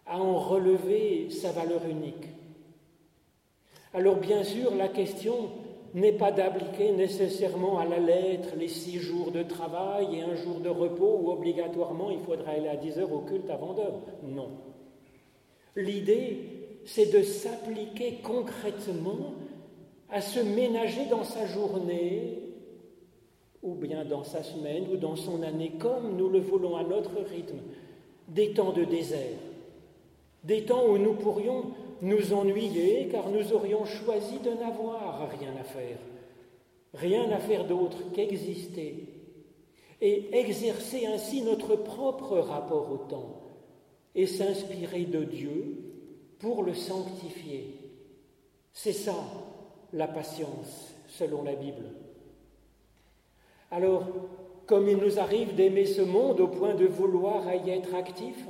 à 0.05 0.21
en 0.21 0.37
relever 0.37 1.31
sa 1.31 1.51
valeur 1.51 1.81
unique. 1.89 2.29
Alors 3.95 4.17
bien 4.17 4.45
sûr, 4.45 4.75
la 4.75 4.89
question 4.89 5.49
n'est 5.95 6.13
pas 6.13 6.31
d'appliquer 6.31 6.93
nécessairement 6.93 7.79
à 7.79 7.87
la 7.87 8.01
lettre 8.01 8.51
les 8.59 8.69
six 8.69 8.99
jours 8.99 9.31
de 9.31 9.45
travail 9.45 10.19
et 10.19 10.23
un 10.25 10.35
jour 10.35 10.61
de 10.61 10.69
repos 10.69 11.21
où 11.23 11.31
obligatoirement 11.31 12.11
il 12.11 12.21
faudra 12.21 12.51
aller 12.51 12.69
à 12.69 12.77
10 12.77 12.99
heures 12.99 13.13
au 13.15 13.21
culte 13.21 13.49
avant 13.49 13.73
d'heure. 13.73 14.03
Non. 14.25 14.51
L'idée, 15.75 16.65
c'est 16.85 17.11
de 17.11 17.23
s'appliquer 17.23 18.19
concrètement 18.23 19.33
à 20.15 20.21
se 20.21 20.39
ménager 20.39 21.07
dans 21.07 21.25
sa 21.25 21.45
journée 21.45 22.39
ou 23.65 23.75
bien 23.75 24.05
dans 24.05 24.23
sa 24.23 24.45
semaine 24.45 24.87
ou 24.93 24.97
dans 24.97 25.17
son 25.17 25.43
année 25.43 25.73
comme 25.81 26.17
nous 26.17 26.29
le 26.29 26.39
voulons 26.39 26.77
à 26.77 26.85
notre 26.85 27.17
rythme, 27.29 27.59
des 28.29 28.53
temps 28.53 28.71
de 28.71 28.85
désert, 28.85 29.41
des 30.45 30.67
temps 30.67 30.87
où 30.87 30.99
nous 30.99 31.15
pourrions 31.15 31.65
nous 32.01 32.33
ennuyer 32.33 33.09
car 33.11 33.29
nous 33.29 33.53
aurions 33.53 33.85
choisi 33.87 34.39
de 34.39 34.51
n'avoir 34.51 35.29
rien 35.37 35.53
à 35.61 35.65
faire, 35.65 35.99
rien 36.93 37.29
à 37.33 37.39
faire 37.39 37.67
d'autre 37.67 37.99
qu'exister 38.13 39.09
et 40.01 40.39
exercer 40.39 41.07
ainsi 41.07 41.43
notre 41.43 41.75
propre 41.75 42.39
rapport 42.39 42.93
au 42.93 42.99
temps 42.99 43.41
et 44.15 44.29
s'inspirer 44.29 45.07
de 45.07 45.25
Dieu 45.25 45.77
pour 46.39 46.63
le 46.63 46.73
sanctifier. 46.75 47.75
C'est 48.73 48.93
ça 48.93 49.17
la 49.95 50.09
patience 50.09 50.93
selon 51.09 51.43
la 51.43 51.55
Bible. 51.55 51.85
Alors, 53.71 54.05
comme 54.67 54.89
il 54.89 54.97
nous 54.97 55.19
arrive 55.19 55.55
d'aimer 55.55 55.87
ce 55.87 56.03
monde 56.03 56.41
au 56.41 56.49
point 56.49 56.75
de 56.75 56.87
vouloir 56.87 57.43
y 57.55 57.71
être 57.71 57.95
actifs, 57.95 58.45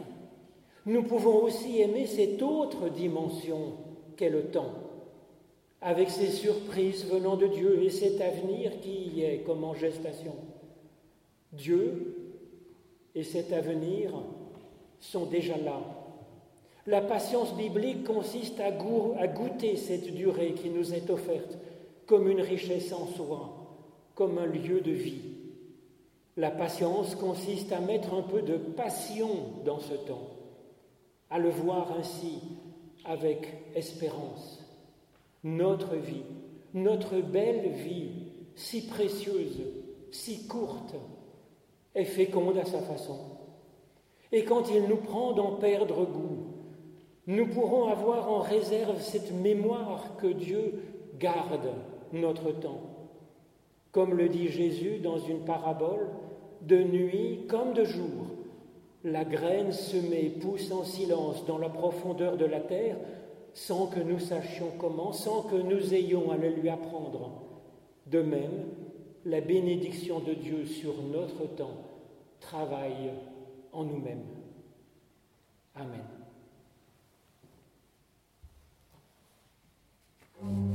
nous 0.87 1.03
pouvons 1.03 1.43
aussi 1.43 1.81
aimer 1.81 2.07
cette 2.07 2.43
autre 2.43 2.89
dimension 2.89 3.75
qu'est 4.17 4.31
le 4.31 4.45
temps, 4.45 4.75
avec 5.81 6.11
ses 6.11 6.29
surprises 6.29 7.07
venant 7.07 7.37
de 7.37 7.47
Dieu 7.47 7.83
et 7.83 7.91
cet 7.91 8.21
avenir 8.21 8.81
qui 8.81 9.09
y 9.15 9.23
est 9.23 9.39
comme 9.45 9.65
en 9.65 9.75
gestation. 9.75 10.35
Dieu 11.53 12.33
et 13.15 13.23
cet 13.23 13.53
avenir 13.53 14.13
sont 15.01 15.27
déjà 15.27 15.57
là. 15.57 15.81
La 16.87 17.01
patience 17.01 17.55
biblique 17.55 18.05
consiste 18.05 18.61
à, 18.61 18.71
goûter 18.71 19.77
cette 19.77 20.15
durée 20.15 20.53
qui 20.53 20.69
nous 20.69 20.93
est 20.93 21.09
offerte 21.09 21.57
comme 22.07 22.29
une 22.29 22.43
richesse 22.43 22.93
en 22.93 23.07
soi, 23.07 23.51
comme 24.15 24.37
un 24.37 24.47
lieu 24.47 24.83
de 24.83 24.91
vie. 24.91 25.23
La 26.37 26.51
patience 26.51 27.15
consiste 27.15 27.73
à 27.73 27.81
mettre 27.81 28.13
un 28.13 28.23
peu 28.23 28.43
de 28.43 28.57
passion 28.57 29.29
dans 29.65 29.81
ce 29.81 29.95
temps 29.95 30.29
à 31.31 31.39
le 31.39 31.49
voir 31.49 31.91
ainsi 31.99 32.39
avec 33.05 33.49
espérance. 33.75 34.61
Notre 35.43 35.97
vie, 35.97 36.23
notre 36.75 37.21
belle 37.21 37.71
vie, 37.71 38.11
si 38.55 38.87
précieuse, 38.87 39.63
si 40.13 40.47
courte, 40.47 40.95
est 41.95 42.05
féconde 42.05 42.59
à 42.59 42.65
sa 42.65 42.81
façon. 42.81 43.19
Et 44.33 44.45
quand 44.45 44.71
il 44.71 44.85
nous 44.85 44.97
prend 44.97 45.33
d'en 45.33 45.57
perdre 45.57 46.05
goût, 46.05 46.44
nous 47.27 47.47
pourrons 47.47 47.89
avoir 47.89 48.31
en 48.31 48.41
réserve 48.41 49.01
cette 49.01 49.33
mémoire 49.33 50.17
que 50.19 50.27
Dieu 50.27 50.83
garde 51.19 51.73
notre 52.13 52.53
temps. 52.53 52.83
Comme 53.93 54.15
le 54.15 54.29
dit 54.29 54.49
Jésus 54.49 54.99
dans 54.99 55.19
une 55.19 55.45
parabole, 55.45 56.09
de 56.63 56.83
nuit 56.83 57.47
comme 57.49 57.73
de 57.73 57.85
jour, 57.85 58.27
la 59.05 59.25
graine 59.25 59.73
semée 59.73 60.31
pousse 60.41 60.73
en 60.73 60.85
silence 60.85 61.45
dans 61.47 61.59
la 61.59 61.69
profondeur 61.69 62.37
de 62.37 62.47
la 62.47 62.61
terre 62.61 62.97
sans 63.53 63.87
que 63.87 64.01
nous 64.01 64.19
sachions 64.19 64.73
comment, 64.79 65.13
sans 65.13 65.43
que 65.43 65.57
nous 65.57 65.95
ayons 65.95 66.31
à 66.31 66.37
le 66.37 66.49
lui 66.49 66.69
apprendre. 66.69 67.31
De 68.07 68.21
même, 68.21 68.69
la 69.25 69.41
bénédiction 69.41 70.21
de 70.21 70.35
Dieu 70.35 70.67
sur 70.67 70.95
notre 71.03 71.47
temps 71.55 71.77
travaille 72.41 73.13
en 73.73 73.85
nous-mêmes. 73.85 74.25
Amen. 75.75 76.24
Thank 80.47 80.59
you. 80.59 80.74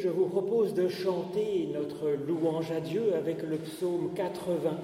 Je 0.00 0.08
vous 0.08 0.26
propose 0.26 0.74
de 0.74 0.88
chanter 0.88 1.68
notre 1.72 2.10
louange 2.10 2.70
à 2.70 2.80
Dieu 2.80 3.14
avec 3.14 3.42
le 3.42 3.56
psaume 3.56 4.12
81. 4.14 4.76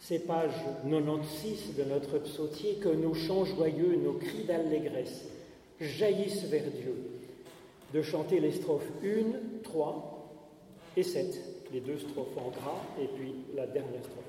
C'est 0.00 0.20
page 0.20 0.52
96 0.88 1.76
de 1.76 1.84
notre 1.84 2.18
psautier 2.18 2.74
que 2.74 2.88
nos 2.88 3.14
chants 3.14 3.44
joyeux, 3.44 3.96
nos 4.02 4.14
cris 4.14 4.44
d'allégresse 4.44 5.24
jaillissent 5.80 6.44
vers 6.44 6.70
Dieu. 6.70 6.94
De 7.94 8.02
chanter 8.02 8.40
les 8.40 8.52
strophes 8.52 8.90
1, 9.02 9.62
3 9.62 10.28
et 10.96 11.02
7, 11.02 11.40
les 11.72 11.80
deux 11.80 11.98
strophes 11.98 12.36
en 12.36 12.50
gras 12.50 12.82
et 13.00 13.06
puis 13.06 13.32
la 13.54 13.66
dernière 13.66 14.02
strophe. 14.02 14.24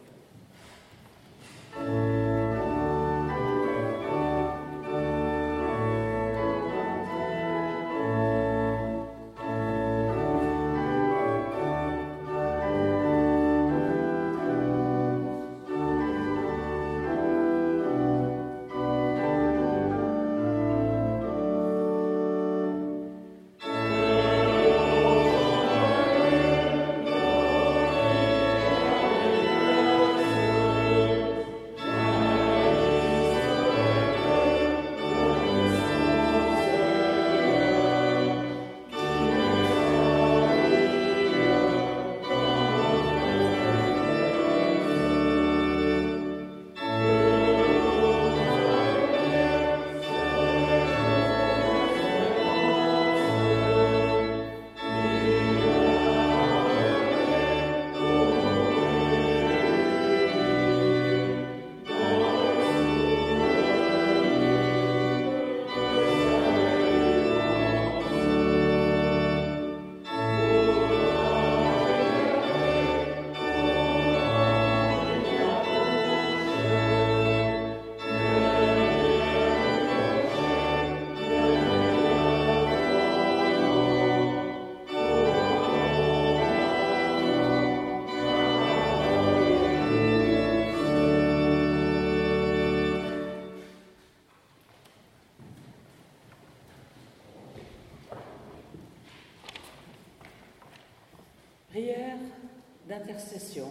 D'intercession. 102.98 103.67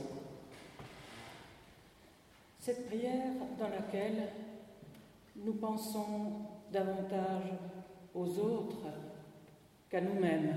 Cette 2.61 2.87
prière 2.87 3.33
dans 3.59 3.69
laquelle 3.69 4.29
nous 5.37 5.55
pensons 5.55 6.33
davantage 6.73 7.53
aux 8.15 8.39
autres 8.39 8.87
qu'à 9.91 10.01
nous-mêmes. 10.01 10.57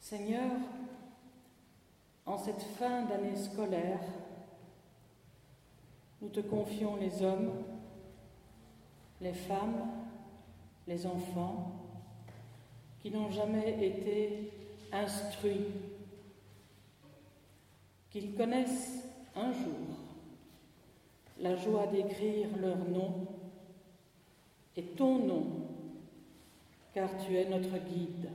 Seigneur, 0.00 0.52
en 2.26 2.38
cette 2.38 2.62
fin 2.62 3.02
d'année 3.02 3.36
scolaire, 3.36 4.00
nous 6.20 6.28
te 6.28 6.40
confions 6.40 6.96
les 6.96 7.22
hommes, 7.22 7.64
les 9.20 9.34
femmes, 9.34 9.88
les 10.86 11.06
enfants 11.06 11.72
qui 13.00 13.10
n'ont 13.10 13.30
jamais 13.30 13.84
été 13.84 14.52
instruits, 14.92 15.66
qu'ils 18.18 18.34
connaissent 18.34 19.04
un 19.36 19.52
jour 19.52 19.96
la 21.40 21.54
joie 21.54 21.86
d'écrire 21.86 22.48
leur 22.60 22.78
nom 22.78 23.28
et 24.76 24.82
ton 24.82 25.20
nom, 25.24 25.46
car 26.92 27.08
tu 27.24 27.36
es 27.36 27.48
notre 27.48 27.78
guide. 27.78 28.28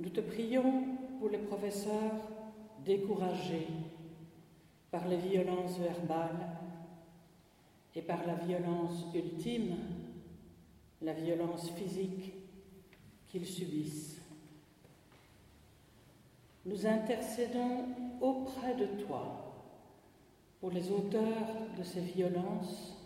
Nous 0.00 0.08
te 0.08 0.20
prions 0.20 0.84
pour 1.20 1.28
les 1.28 1.38
professeurs 1.38 2.16
découragés 2.84 3.68
par 4.90 5.06
les 5.06 5.18
violences 5.18 5.78
verbales 5.78 6.48
et 7.94 8.02
par 8.02 8.26
la 8.26 8.34
violence 8.34 9.06
ultime, 9.14 9.76
la 11.00 11.12
violence 11.12 11.70
physique 11.70 12.32
qu'ils 13.28 13.46
subissent. 13.46 14.19
Nous 16.66 16.86
intercédons 16.86 17.86
auprès 18.20 18.74
de 18.74 18.86
toi 19.04 19.54
pour 20.60 20.70
les 20.70 20.90
auteurs 20.90 21.46
de 21.78 21.82
ces 21.82 22.00
violences. 22.00 22.96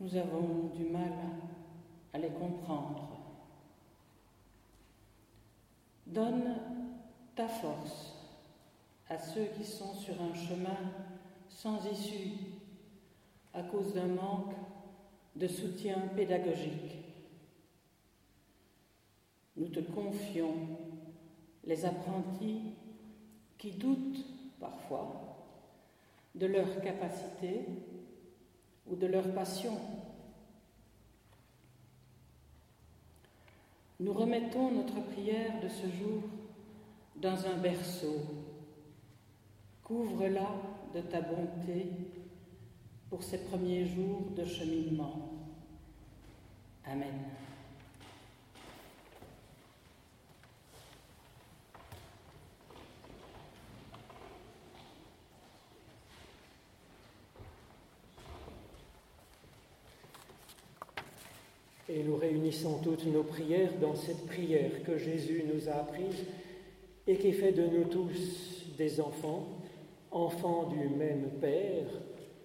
Nous 0.00 0.16
avons 0.16 0.70
du 0.74 0.84
mal 0.84 1.12
à 2.12 2.18
les 2.18 2.28
comprendre. 2.28 3.08
Donne 6.06 6.56
ta 7.34 7.48
force 7.48 8.14
à 9.08 9.16
ceux 9.16 9.46
qui 9.56 9.64
sont 9.64 9.94
sur 9.94 10.14
un 10.20 10.34
chemin 10.34 10.76
sans 11.48 11.84
issue 11.90 12.32
à 13.54 13.62
cause 13.62 13.94
d'un 13.94 14.08
manque 14.08 14.54
de 15.36 15.48
soutien 15.48 15.96
pédagogique. 16.14 16.96
Nous 19.56 19.68
te 19.68 19.80
confions 19.80 20.54
les 21.64 21.84
apprentis 21.84 22.62
qui 23.58 23.72
doutent 23.72 24.24
parfois 24.58 25.30
de 26.34 26.46
leur 26.46 26.80
capacité 26.80 27.66
ou 28.86 28.96
de 28.96 29.06
leur 29.06 29.32
passion. 29.34 29.76
Nous 33.98 34.12
remettons 34.12 34.70
notre 34.70 35.00
prière 35.12 35.60
de 35.62 35.68
ce 35.68 35.86
jour 35.88 36.22
dans 37.16 37.46
un 37.46 37.58
berceau. 37.58 38.16
Couvre-la 39.84 40.48
de 40.94 41.00
ta 41.02 41.20
bonté 41.20 41.86
pour 43.10 43.22
ces 43.22 43.44
premiers 43.44 43.84
jours 43.84 44.30
de 44.36 44.44
cheminement. 44.44 45.30
Amen. 46.86 47.12
Et 61.92 62.04
nous 62.04 62.16
réunissons 62.16 62.78
toutes 62.78 63.06
nos 63.06 63.24
prières 63.24 63.72
dans 63.80 63.96
cette 63.96 64.24
prière 64.26 64.70
que 64.84 64.96
Jésus 64.96 65.44
nous 65.52 65.68
a 65.68 65.72
apprise 65.72 66.24
et 67.06 67.16
qui 67.16 67.32
fait 67.32 67.50
de 67.50 67.66
nous 67.66 67.84
tous 67.84 68.64
des 68.78 69.00
enfants, 69.00 69.48
enfants 70.12 70.68
du 70.68 70.88
même 70.88 71.30
Père, 71.40 71.88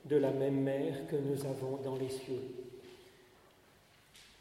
de 0.06 0.16
la 0.16 0.32
même 0.32 0.62
Mère 0.62 1.08
que 1.08 1.16
nous 1.16 1.46
avons 1.46 1.78
dans 1.84 1.96
les 1.96 2.10
cieux. 2.10 2.42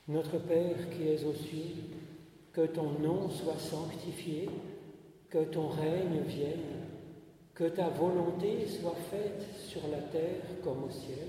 Notre 0.08 0.38
Père 0.38 0.88
qui 0.90 1.08
es 1.08 1.22
aux 1.24 1.34
cieux, 1.34 1.84
que 2.54 2.66
ton 2.66 2.90
nom 3.00 3.28
soit 3.28 3.58
sanctifié, 3.58 4.48
que 5.28 5.44
ton 5.44 5.68
règne 5.68 6.22
vienne, 6.26 6.84
que 7.54 7.64
ta 7.64 7.88
volonté 7.88 8.66
soit 8.66 8.96
faite 9.10 9.44
sur 9.66 9.82
la 9.90 9.98
terre 9.98 10.44
comme 10.62 10.84
au 10.84 10.90
ciel. 10.90 11.28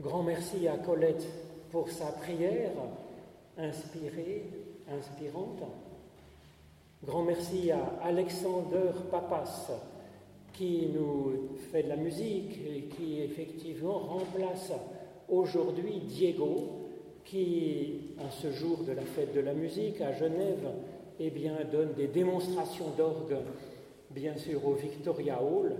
Grand 0.00 0.22
merci 0.22 0.66
à 0.66 0.78
Colette 0.78 1.26
pour 1.70 1.90
sa 1.90 2.06
prière 2.06 2.70
inspirée, 3.58 4.44
inspirante. 4.90 5.62
Grand 7.04 7.22
merci 7.22 7.70
à 7.70 7.98
Alexander 8.02 8.92
Papas 9.10 9.68
qui 10.54 10.88
nous 10.94 11.50
fait 11.70 11.82
de 11.82 11.90
la 11.90 11.96
musique 11.96 12.58
et 12.66 12.84
qui 12.84 13.20
effectivement 13.20 13.98
remplace 13.98 14.72
aujourd'hui 15.28 16.00
Diego 16.06 16.88
qui, 17.26 18.14
en 18.18 18.30
ce 18.30 18.50
jour 18.52 18.84
de 18.84 18.92
la 18.92 19.02
fête 19.02 19.34
de 19.34 19.40
la 19.40 19.52
musique 19.52 20.00
à 20.00 20.14
Genève, 20.14 20.66
eh 21.18 21.28
bien, 21.28 21.58
donne 21.70 21.92
des 21.92 22.06
démonstrations 22.06 22.88
d'orgue, 22.96 23.36
bien 24.10 24.38
sûr 24.38 24.66
au 24.66 24.72
Victoria 24.72 25.42
Hall, 25.42 25.74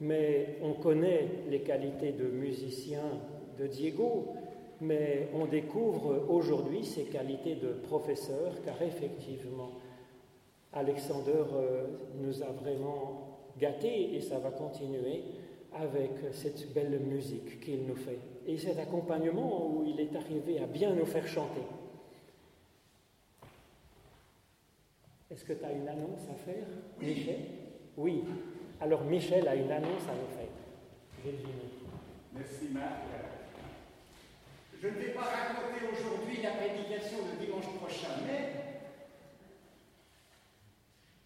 mais 0.00 0.58
on 0.62 0.74
connaît 0.74 1.28
les 1.50 1.62
qualités 1.62 2.12
de 2.12 2.28
musicien 2.28 3.02
de 3.58 3.66
Diego, 3.66 4.34
mais 4.80 5.28
on 5.34 5.46
découvre 5.46 6.26
aujourd'hui 6.28 6.84
ses 6.84 7.04
qualités 7.04 7.54
de 7.54 7.72
professeur, 7.72 8.60
car 8.64 8.80
effectivement, 8.82 9.70
Alexander 10.72 11.44
euh, 11.54 11.86
nous 12.20 12.42
a 12.42 12.50
vraiment 12.52 13.38
gâtés 13.58 14.14
et 14.14 14.20
ça 14.20 14.38
va 14.38 14.50
continuer 14.50 15.22
avec 15.72 16.10
cette 16.32 16.72
belle 16.72 17.00
musique 17.00 17.60
qu'il 17.60 17.86
nous 17.86 17.96
fait 17.96 18.18
et 18.46 18.56
cet 18.56 18.78
accompagnement 18.78 19.66
où 19.66 19.84
il 19.86 20.00
est 20.00 20.14
arrivé 20.14 20.58
à 20.58 20.66
bien 20.66 20.94
nous 20.94 21.06
faire 21.06 21.26
chanter. 21.26 21.62
Est-ce 25.30 25.44
que 25.44 25.54
tu 25.54 25.64
as 25.64 25.72
une 25.72 25.88
annonce 25.88 26.28
à 26.30 26.34
faire, 26.34 26.66
Michel? 27.00 27.40
Oui. 27.96 28.22
Alors 28.80 29.02
Michel 29.04 29.48
a 29.48 29.56
une 29.56 29.70
annonce 29.70 30.06
à 30.08 30.14
nous 30.14 30.36
faire. 30.36 31.34
Merci 32.34 32.68
Marc. 32.72 33.35
Je 34.80 34.88
ne 34.88 34.92
vais 34.92 35.12
pas 35.12 35.22
raconter 35.22 35.86
aujourd'hui 35.90 36.42
la 36.42 36.50
prédication 36.50 37.18
de 37.24 37.42
dimanche 37.42 37.66
prochain, 37.80 38.08
mais 38.26 38.52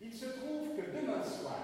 il 0.00 0.14
se 0.14 0.26
trouve 0.26 0.76
que 0.76 0.96
demain 0.96 1.22
soir, 1.22 1.58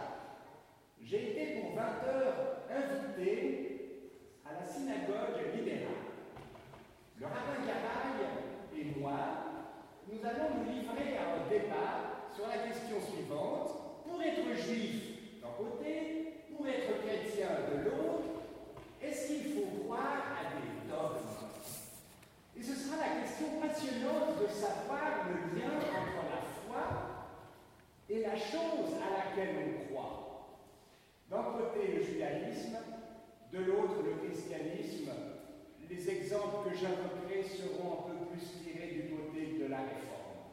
j'ai 1.00 1.30
été 1.30 1.60
pour 1.60 1.76
20 1.76 1.82
heures 1.82 2.56
invité 2.68 4.02
à 4.44 4.60
la 4.60 4.66
synagogue 4.66 5.54
libérale. 5.54 5.86
Le 7.20 7.26
rabbin 7.26 7.64
Garaï 7.64 8.26
et 8.76 8.98
moi, 8.98 9.18
nous 10.10 10.18
allons 10.26 10.56
nous 10.56 10.72
livrer 10.72 11.16
à 11.18 11.36
un 11.36 11.48
débat 11.48 12.30
sur 12.34 12.48
la 12.48 12.58
question 12.68 12.96
suivante. 13.00 14.02
Pour 14.04 14.20
être 14.22 14.60
juif 14.60 15.40
d'un 15.40 15.50
côté, 15.56 16.42
pour 16.50 16.66
être 16.66 17.00
chrétien 17.04 17.48
de 17.70 17.84
l'autre, 17.84 18.42
est-ce 19.00 19.28
qu'il 19.28 19.52
faut 19.54 19.84
croire 19.84 20.34
à 20.36 20.54
des 20.54 20.90
dogmes? 20.90 21.35
ce 22.66 22.74
sera 22.74 22.96
la 22.96 23.22
question 23.22 23.46
passionnante 23.60 24.42
de 24.42 24.48
savoir 24.50 25.30
le 25.30 25.54
lien 25.54 25.78
entre 25.78 26.26
la 26.26 26.42
foi 26.66 26.82
et 28.10 28.20
la 28.22 28.34
chose 28.36 28.98
à 28.98 29.30
laquelle 29.30 29.54
on 29.62 29.86
croit. 29.86 30.48
D'un 31.30 31.44
côté, 31.44 31.94
le 31.94 32.02
judaïsme, 32.02 32.78
de 33.52 33.58
l'autre, 33.58 34.02
le 34.04 34.26
christianisme. 34.26 35.12
Les 35.88 36.10
exemples 36.10 36.68
que 36.68 36.76
j'invoquerai 36.76 37.44
seront 37.44 37.92
un 37.92 38.10
peu 38.10 38.26
plus 38.32 38.42
tirés 38.64 38.90
du 38.90 39.14
côté 39.14 39.62
de 39.62 39.70
la 39.70 39.78
réforme. 39.78 40.50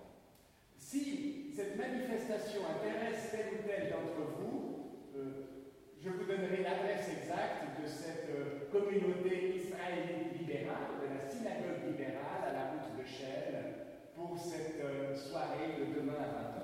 Si 0.78 1.51
cette 1.55 1.76
manifestation 1.76 2.61
intéresse 2.70 3.32
tel 3.32 3.45
ou 3.57 3.68
tel 3.68 3.89
d'entre 3.89 4.30
vous, 4.38 4.91
euh, 5.16 5.62
je 6.04 6.10
vous 6.10 6.26
donnerai 6.26 6.64
l'adresse 6.64 7.08
exacte 7.16 7.80
de 7.82 7.88
cette 7.88 8.28
euh, 8.28 8.68
communauté 8.72 9.56
israélite 9.56 10.36
libérale, 10.38 10.99
de 10.99 11.16
la 11.16 11.24
synagogue 11.24 11.88
libérale 11.88 12.43
à 12.43 12.51
la 12.51 12.64
route 12.72 12.99
de 12.99 13.06
Chelles, 13.08 14.12
pour 14.14 14.38
cette 14.38 14.84
euh, 14.84 15.16
soirée 15.16 15.80
de 15.80 15.95
demain 15.95 16.20
à 16.20 16.60
20h. 16.60 16.64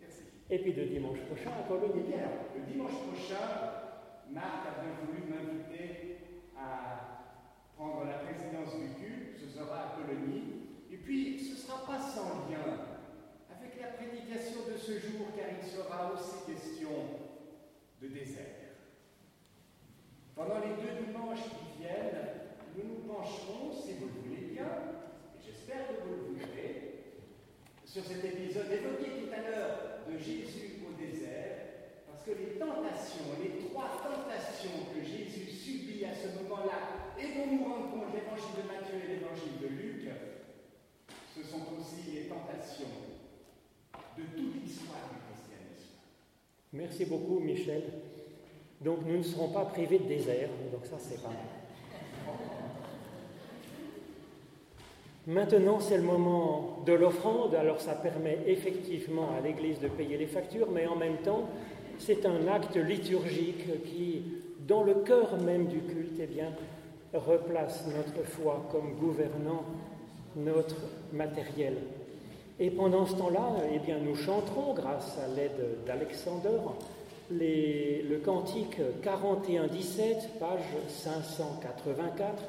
Merci. 0.00 0.22
Et 0.48 0.58
puis 0.58 0.72
de 0.72 0.84
dimanche 0.84 1.20
prochain 1.28 1.50
à 1.52 1.68
Colonie. 1.68 2.08
bien, 2.08 2.24
le 2.56 2.72
dimanche 2.72 2.96
prochain, 3.12 3.92
Marc 4.30 4.72
a 4.72 4.80
bien 4.80 4.96
voulu 5.04 5.28
m'inviter 5.28 6.16
à 6.56 7.36
prendre 7.76 8.06
la 8.06 8.24
présidence 8.24 8.72
du 8.80 9.04
culte, 9.04 9.36
ce 9.36 9.48
sera 9.52 9.76
à 9.76 9.96
Colonie. 10.00 10.64
Et 10.90 10.96
puis, 10.96 11.40
ce 11.40 11.52
ne 11.52 11.56
sera 11.56 11.84
pas 11.84 12.00
sans 12.00 12.48
lien 12.48 12.88
avec 13.52 13.78
la 13.78 13.88
prédication 13.88 14.60
de 14.72 14.78
ce 14.78 14.92
jour, 14.92 15.28
car 15.36 15.48
il 15.60 15.68
sera 15.68 16.10
aussi 16.14 16.46
question 16.46 17.23
désert. 18.08 18.74
Pendant 20.34 20.58
les 20.58 20.82
deux 20.82 21.06
dimanches 21.06 21.44
qui 21.44 21.82
viennent, 21.82 22.34
nous 22.76 22.84
nous 22.84 23.12
pencherons, 23.12 23.72
si 23.72 23.94
vous 23.94 24.06
le 24.06 24.28
voulez 24.28 24.52
bien, 24.52 24.66
et 24.66 25.42
j'espère 25.44 25.86
que 25.88 26.02
vous 26.02 26.10
le 26.10 26.22
voudrez, 26.34 26.94
sur 27.84 28.02
cet 28.02 28.24
épisode 28.24 28.72
évoqué 28.72 29.22
tout 29.22 29.32
à 29.32 29.48
l'heure 29.48 29.78
de 30.10 30.18
Jésus 30.18 30.82
au 30.82 30.92
désert, 30.98 32.02
parce 32.08 32.22
que 32.24 32.32
les 32.32 32.58
tentations, 32.58 33.38
les 33.40 33.64
trois 33.68 34.02
tentations 34.02 34.90
que 34.92 35.00
Jésus 35.04 35.50
subit 35.50 36.04
à 36.04 36.14
ce 36.14 36.34
moment-là, 36.42 37.14
et 37.16 37.38
dont 37.38 37.46
nous 37.46 37.62
rendons 37.62 37.88
compte 37.88 38.14
l'évangile 38.14 38.58
de 38.58 38.66
Matthieu 38.66 38.98
et 38.98 39.14
l'évangile 39.14 39.62
de 39.62 39.68
Luc, 39.68 40.08
ce 41.36 41.42
sont 41.42 41.62
aussi 41.78 42.10
les 42.12 42.26
tentations 42.26 42.90
de 44.18 44.22
toute 44.22 44.62
l'histoire. 44.62 45.23
Merci 46.74 47.04
beaucoup, 47.04 47.38
Michel. 47.38 47.82
Donc 48.80 48.98
nous 49.06 49.18
ne 49.18 49.22
serons 49.22 49.48
pas 49.48 49.64
privés 49.64 49.98
de 50.00 50.08
désert, 50.08 50.48
donc 50.72 50.84
ça 50.84 50.96
c'est 50.98 51.22
pas 51.22 51.28
mal. 51.28 51.36
Maintenant, 55.26 55.80
c'est 55.80 55.96
le 55.96 56.02
moment 56.02 56.82
de 56.84 56.92
l'offrande. 56.92 57.54
Alors, 57.54 57.80
ça 57.80 57.94
permet 57.94 58.40
effectivement 58.46 59.30
à 59.34 59.40
l'Église 59.40 59.80
de 59.80 59.88
payer 59.88 60.18
les 60.18 60.26
factures, 60.26 60.70
mais 60.70 60.86
en 60.86 60.96
même 60.96 61.16
temps, 61.18 61.48
c'est 61.98 62.26
un 62.26 62.46
acte 62.46 62.76
liturgique 62.76 63.84
qui, 63.84 64.22
dans 64.66 64.82
le 64.82 64.94
cœur 64.96 65.40
même 65.40 65.66
du 65.66 65.78
culte, 65.78 66.18
eh 66.20 66.26
bien, 66.26 66.50
replace 67.14 67.86
notre 67.86 68.28
foi 68.28 68.68
comme 68.70 68.96
gouvernant 68.96 69.64
notre 70.36 70.76
matériel. 71.12 71.76
Et 72.60 72.70
pendant 72.70 73.04
ce 73.04 73.14
temps-là, 73.14 73.48
eh 73.74 73.78
bien, 73.80 73.98
nous 73.98 74.14
chanterons, 74.14 74.74
grâce 74.74 75.18
à 75.18 75.26
l'aide 75.34 75.84
d'Alexander, 75.86 76.60
le 77.30 78.16
cantique 78.18 78.78
41-17, 79.02 80.38
page 80.38 80.60
584, 80.88 82.42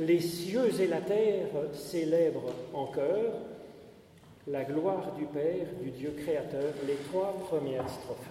Les 0.00 0.20
cieux 0.20 0.68
et 0.80 0.86
la 0.86 1.00
terre 1.00 1.48
célèbrent 1.74 2.52
en 2.72 2.86
chœur 2.86 3.34
la 4.48 4.64
gloire 4.64 5.12
du 5.16 5.24
Père, 5.26 5.66
du 5.80 5.90
Dieu 5.90 6.14
créateur, 6.18 6.72
les 6.86 6.96
trois 7.10 7.32
premières 7.48 7.88
strophes. 7.88 8.30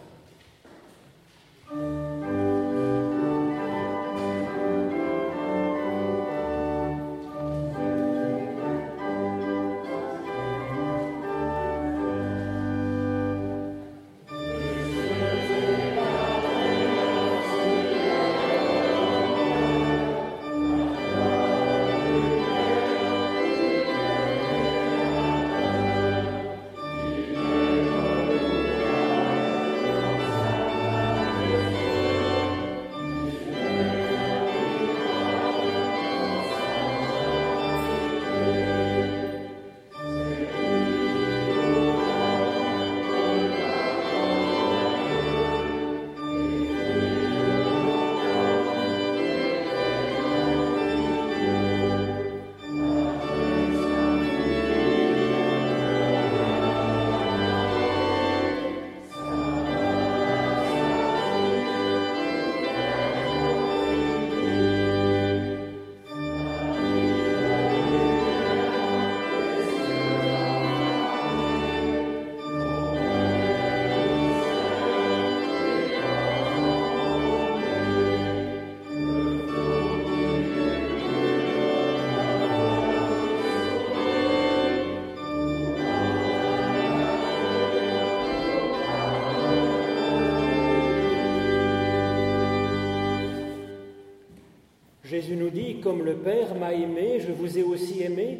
Nous 95.36 95.50
dit, 95.50 95.80
comme 95.80 96.04
le 96.04 96.16
Père 96.16 96.56
m'a 96.56 96.74
aimé, 96.74 97.20
je 97.20 97.32
vous 97.32 97.58
ai 97.58 97.64
aussi 97.64 98.04
aimé, 98.04 98.40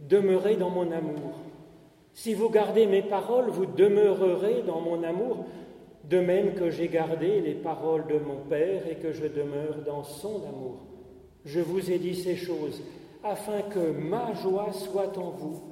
demeurez 0.00 0.56
dans 0.56 0.68
mon 0.68 0.92
amour. 0.92 1.32
Si 2.12 2.34
vous 2.34 2.50
gardez 2.50 2.86
mes 2.86 3.02
paroles, 3.02 3.48
vous 3.48 3.64
demeurerez 3.64 4.62
dans 4.66 4.80
mon 4.80 5.02
amour, 5.02 5.46
de 6.04 6.20
même 6.20 6.54
que 6.54 6.70
j'ai 6.70 6.88
gardé 6.88 7.40
les 7.40 7.54
paroles 7.54 8.06
de 8.06 8.18
mon 8.18 8.36
Père 8.48 8.86
et 8.86 8.96
que 8.96 9.12
je 9.12 9.26
demeure 9.26 9.76
dans 9.86 10.04
son 10.04 10.42
amour. 10.46 10.80
Je 11.46 11.60
vous 11.60 11.90
ai 11.90 11.98
dit 11.98 12.14
ces 12.14 12.36
choses 12.36 12.82
afin 13.24 13.62
que 13.62 13.78
ma 13.78 14.34
joie 14.34 14.72
soit 14.72 15.16
en 15.16 15.30
vous 15.30 15.62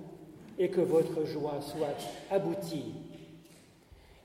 et 0.58 0.68
que 0.68 0.80
votre 0.80 1.26
joie 1.26 1.60
soit 1.60 1.96
aboutie. 2.30 2.94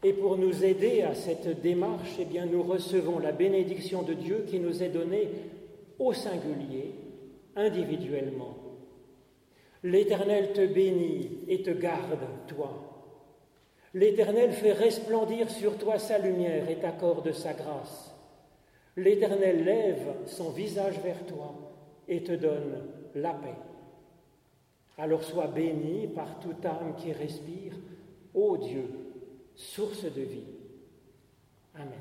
Et 0.03 0.13
pour 0.13 0.37
nous 0.37 0.63
aider 0.63 1.01
à 1.01 1.15
cette 1.15 1.61
démarche, 1.61 2.15
eh 2.19 2.25
bien, 2.25 2.45
nous 2.45 2.63
recevons 2.63 3.19
la 3.19 3.31
bénédiction 3.31 4.03
de 4.03 4.13
Dieu 4.13 4.45
qui 4.49 4.59
nous 4.59 4.83
est 4.83 4.89
donnée 4.89 5.29
au 5.99 6.13
singulier, 6.13 6.95
individuellement. 7.55 8.55
L'Éternel 9.83 10.53
te 10.53 10.65
bénit 10.65 11.39
et 11.47 11.61
te 11.61 11.71
garde, 11.71 12.19
toi. 12.47 12.93
L'Éternel 13.93 14.51
fait 14.53 14.71
resplendir 14.71 15.49
sur 15.49 15.77
toi 15.77 15.99
sa 15.99 16.17
lumière 16.17 16.69
et 16.69 16.77
t'accorde 16.77 17.31
sa 17.31 17.53
grâce. 17.53 18.15
L'Éternel 18.95 19.63
lève 19.63 20.15
son 20.25 20.49
visage 20.51 20.99
vers 20.99 21.25
toi 21.25 21.53
et 22.07 22.23
te 22.23 22.31
donne 22.31 22.87
la 23.15 23.33
paix. 23.33 23.55
Alors 24.97 25.23
sois 25.23 25.47
béni 25.47 26.07
par 26.07 26.39
toute 26.39 26.65
âme 26.65 26.95
qui 26.97 27.11
respire, 27.11 27.73
ô 28.33 28.57
Dieu, 28.57 28.87
source 29.55 30.03
de 30.03 30.21
vie. 30.21 30.47
Amen. 31.75 31.99